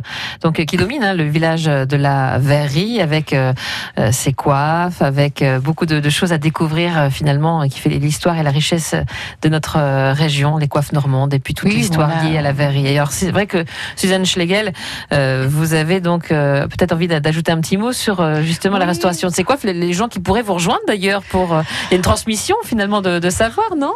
donc 0.42 0.64
qui 0.66 0.78
domine 0.78 1.04
hein, 1.04 1.14
le 1.14 1.24
village 1.24 1.66
de 1.66 1.96
la 1.98 2.38
Verrerie, 2.40 3.02
avec 3.02 3.34
euh, 3.34 3.54
euh, 4.00 4.12
ses 4.12 4.34
coiffes, 4.34 5.02
avec 5.02 5.42
euh, 5.42 5.60
beaucoup 5.60 5.86
de, 5.86 6.00
de 6.00 6.10
choses 6.10 6.32
à 6.34 6.38
découvrir 6.38 7.10
finalement, 7.12 7.68
qui 7.68 7.80
fait 7.80 7.90
l'histoire 7.90 8.38
et 8.38 8.44
la 8.44 8.50
richesse 8.52 8.96
de 9.42 9.50
notre 9.50 9.78
région, 10.14 10.58
les 10.58 10.68
coiffes 10.68 10.92
normandes, 10.94 11.34
et 11.34 11.40
puis 11.40 11.54
toute 11.54 11.70
Oui, 11.70 11.76
l'histoire 11.76 12.10
voilà. 12.10 12.30
liée 12.30 12.38
à 12.38 12.42
la 12.42 12.52
Verrerie. 12.54 12.88
Alors 12.96 13.12
c'est 13.12 13.32
vrai 13.32 13.46
que 13.48 13.64
Suzanne 13.96 14.26
Schlegel, 14.26 14.74
euh, 15.14 15.46
vous 15.50 15.74
avez 15.74 16.00
donc 16.00 16.32
euh, 16.32 16.68
peut-être 16.68 16.94
envie 16.94 17.08
d'a- 17.08 17.20
d'ajouter 17.20 17.52
un 17.52 17.60
petit 17.62 17.78
mot 17.78 17.92
sur 17.94 18.42
justement 18.44 18.78
la 18.78 18.86
restauration 18.86 19.28
de 19.28 19.34
ces 19.34 19.44
coiffes, 19.44 19.64
les, 19.64 19.74
les 19.74 19.94
gens 19.94 20.08
qui 20.08 20.20
pourraient 20.20 20.42
vous 20.42 20.54
rejoindre 20.56 20.82
d'ailleurs 20.88 21.24
pour 21.24 21.48
il 21.54 21.92
y 21.92 21.94
a 21.94 21.96
une 21.98 22.02
transmission 22.02 22.56
finalement 22.64 23.02
de, 23.02 23.20
de 23.20 23.30
savoir, 23.30 23.76
non? 23.78 23.94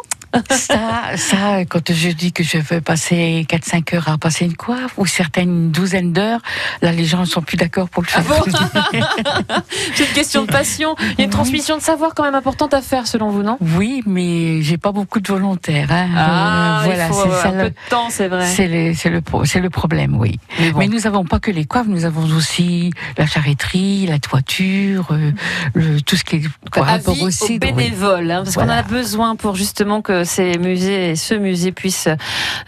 Ça, 0.50 1.16
ça, 1.16 1.64
quand 1.64 1.92
je 1.92 2.10
dis 2.10 2.32
que 2.32 2.42
je 2.42 2.58
veux 2.58 2.80
passer 2.80 3.46
4-5 3.48 3.94
heures 3.96 4.08
à 4.08 4.18
passer 4.18 4.44
une 4.44 4.56
coiffe, 4.56 4.92
ou 4.98 5.06
certaines 5.06 5.48
une 5.48 5.70
douzaine 5.70 6.12
d'heures, 6.12 6.40
là, 6.82 6.92
les 6.92 7.04
gens 7.04 7.20
ne 7.20 7.24
sont 7.24 7.40
plus 7.42 7.56
d'accord 7.56 7.88
pour 7.88 8.02
le 8.02 8.08
Ah 8.14 8.22
faire. 8.22 8.44
bon 8.44 8.52
C'est 9.94 10.04
une 10.04 10.12
question 10.12 10.42
de 10.44 10.50
passion. 10.50 10.94
Il 11.12 11.18
y 11.18 11.22
a 11.22 11.24
une 11.24 11.30
transmission 11.30 11.76
de 11.78 11.82
savoir 11.82 12.14
quand 12.14 12.24
même 12.24 12.34
importante 12.34 12.74
à 12.74 12.82
faire, 12.82 13.06
selon 13.06 13.30
vous, 13.30 13.42
non? 13.42 13.56
Oui, 13.76 14.02
mais 14.06 14.60
j'ai 14.62 14.76
pas 14.78 14.92
beaucoup 14.92 15.20
de 15.20 15.28
volontaires. 15.28 15.90
hein. 15.90 16.08
Ah, 16.14 16.80
Euh, 16.82 16.84
voilà, 16.84 17.06
il 17.06 17.12
faut 17.12 17.22
c'est 17.24 17.42
ça 17.42 17.48
un 17.48 17.52
peu 17.64 17.70
de 17.70 17.74
temps, 17.88 18.10
c'est 18.10 18.28
vrai. 18.28 18.46
c'est 18.46 18.68
le, 18.68 18.94
c'est 18.94 19.08
le, 19.10 19.22
le 19.62 19.70
problème, 19.70 20.16
oui. 20.18 20.38
Mais 20.60 20.70
bon. 20.72 20.78
Mais 20.80 20.88
nous 20.88 21.00
n'avons 21.00 21.24
pas 21.24 21.38
que 21.40 21.50
les 21.50 21.64
coiffes, 21.64 21.86
nous 21.88 22.04
avons 22.04 22.24
aussi 22.36 22.90
la 23.16 23.26
charretterie, 23.26 24.06
la 24.06 24.18
toiture, 24.18 25.08
euh, 25.12 25.32
le, 25.74 26.00
tout 26.00 26.16
ce 26.16 26.24
qui 26.24 26.36
est 26.36 26.42
Quoi, 26.72 26.84
rapport 26.84 27.20
aussi. 27.22 27.54
aux 27.56 27.58
bénévoles, 27.58 28.30
hein, 28.30 28.42
parce 28.44 28.56
qu'on 28.56 28.68
a 28.68 28.82
besoin 28.82 29.36
pour 29.36 29.56
justement 29.56 30.02
que 30.02 30.17
que 30.22 30.24
ces 30.24 30.58
musées 30.58 31.10
et 31.10 31.16
ce 31.16 31.34
musée 31.34 31.72
puissent 31.72 32.08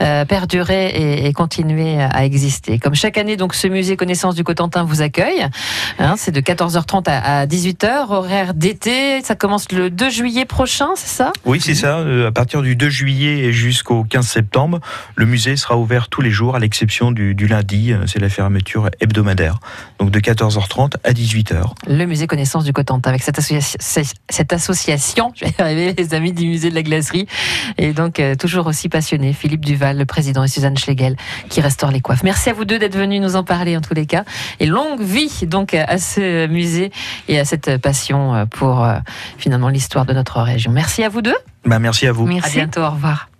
euh, 0.00 0.24
perdurer 0.24 0.86
et, 0.88 1.26
et 1.26 1.32
continuer 1.32 2.00
à 2.00 2.24
exister. 2.24 2.78
Comme 2.78 2.94
chaque 2.94 3.18
année, 3.18 3.36
donc 3.36 3.54
ce 3.54 3.66
musée 3.66 3.96
Connaissance 3.96 4.34
du 4.34 4.44
Cotentin 4.44 4.84
vous 4.84 5.02
accueille. 5.02 5.46
Hein, 5.98 6.14
c'est 6.16 6.30
de 6.32 6.40
14h30 6.40 7.08
à, 7.08 7.40
à 7.40 7.46
18h, 7.46 8.10
horaire 8.10 8.54
d'été. 8.54 9.22
Ça 9.22 9.34
commence 9.34 9.70
le 9.72 9.90
2 9.90 10.10
juillet 10.10 10.44
prochain, 10.44 10.88
c'est 10.96 11.08
ça? 11.08 11.32
Oui, 11.44 11.60
c'est 11.60 11.74
ça. 11.74 11.98
Euh, 11.98 12.28
À 12.28 12.32
partir 12.32 12.62
du 12.62 12.76
2 12.76 12.88
juillet 12.88 13.38
et 13.40 13.52
jusqu'au 13.52 14.04
15 14.04 14.26
septembre, 14.26 14.80
le 15.16 15.26
musée 15.26 15.56
sera 15.56 15.76
ouvert 15.76 16.08
tous 16.08 16.20
les 16.20 16.30
jours, 16.30 16.56
à 16.56 16.58
l'exception 16.58 17.10
du, 17.12 17.34
du 17.34 17.46
lundi. 17.46 17.92
euh, 17.92 18.06
C'est 18.06 18.20
la 18.20 18.28
fermeture 18.28 18.90
hebdomadaire. 19.00 19.58
Donc 19.98 20.10
de 20.10 20.20
14h30 20.20 20.94
à 21.04 21.12
18h. 21.12 21.62
Le 21.86 22.04
musée 22.06 22.26
Connaissance 22.26 22.64
du 22.64 22.72
Cotentin 22.72 23.10
avec 23.10 23.22
cette, 23.22 23.38
associa- 23.38 24.12
cette 24.28 24.52
association, 24.52 25.32
je 25.36 25.44
vais 25.44 25.52
y 25.58 25.60
arriver, 25.62 25.94
les 25.96 26.14
amis 26.14 26.32
du 26.32 26.46
musée 26.46 26.70
de 26.70 26.74
la 26.74 26.82
glacerie, 26.82 27.26
et 27.78 27.92
donc 27.92 28.20
euh, 28.20 28.34
toujours 28.34 28.66
aussi 28.66 28.88
passionné, 28.88 29.32
Philippe 29.32 29.64
Duval, 29.64 29.98
le 29.98 30.06
président, 30.06 30.44
et 30.44 30.48
Suzanne 30.48 30.76
Schlegel 30.76 31.16
qui 31.48 31.60
restaure 31.60 31.90
les 31.90 32.00
coiffes. 32.00 32.22
Merci 32.22 32.50
à 32.50 32.52
vous 32.52 32.64
deux 32.64 32.78
d'être 32.78 32.96
venus 32.96 33.20
nous 33.20 33.36
en 33.36 33.44
parler 33.44 33.76
en 33.76 33.80
tous 33.80 33.94
les 33.94 34.06
cas, 34.06 34.24
et 34.58 34.66
longue 34.66 35.00
vie 35.00 35.46
donc 35.46 35.74
à 35.74 35.98
ce 35.98 36.46
musée 36.46 36.90
et 37.28 37.38
à 37.38 37.44
cette 37.44 37.78
passion 37.78 38.34
euh, 38.34 38.44
pour 38.46 38.84
euh, 38.84 38.96
finalement 39.38 39.68
l'histoire 39.68 40.06
de 40.06 40.12
notre 40.12 40.40
région. 40.40 40.72
Merci 40.72 41.02
à 41.04 41.08
vous 41.08 41.22
deux, 41.22 41.36
Bah, 41.64 41.78
merci 41.78 42.06
à 42.06 42.12
vous. 42.12 42.26
à 42.26 42.48
bientôt, 42.50 42.82
au 42.82 42.90
revoir. 42.90 43.30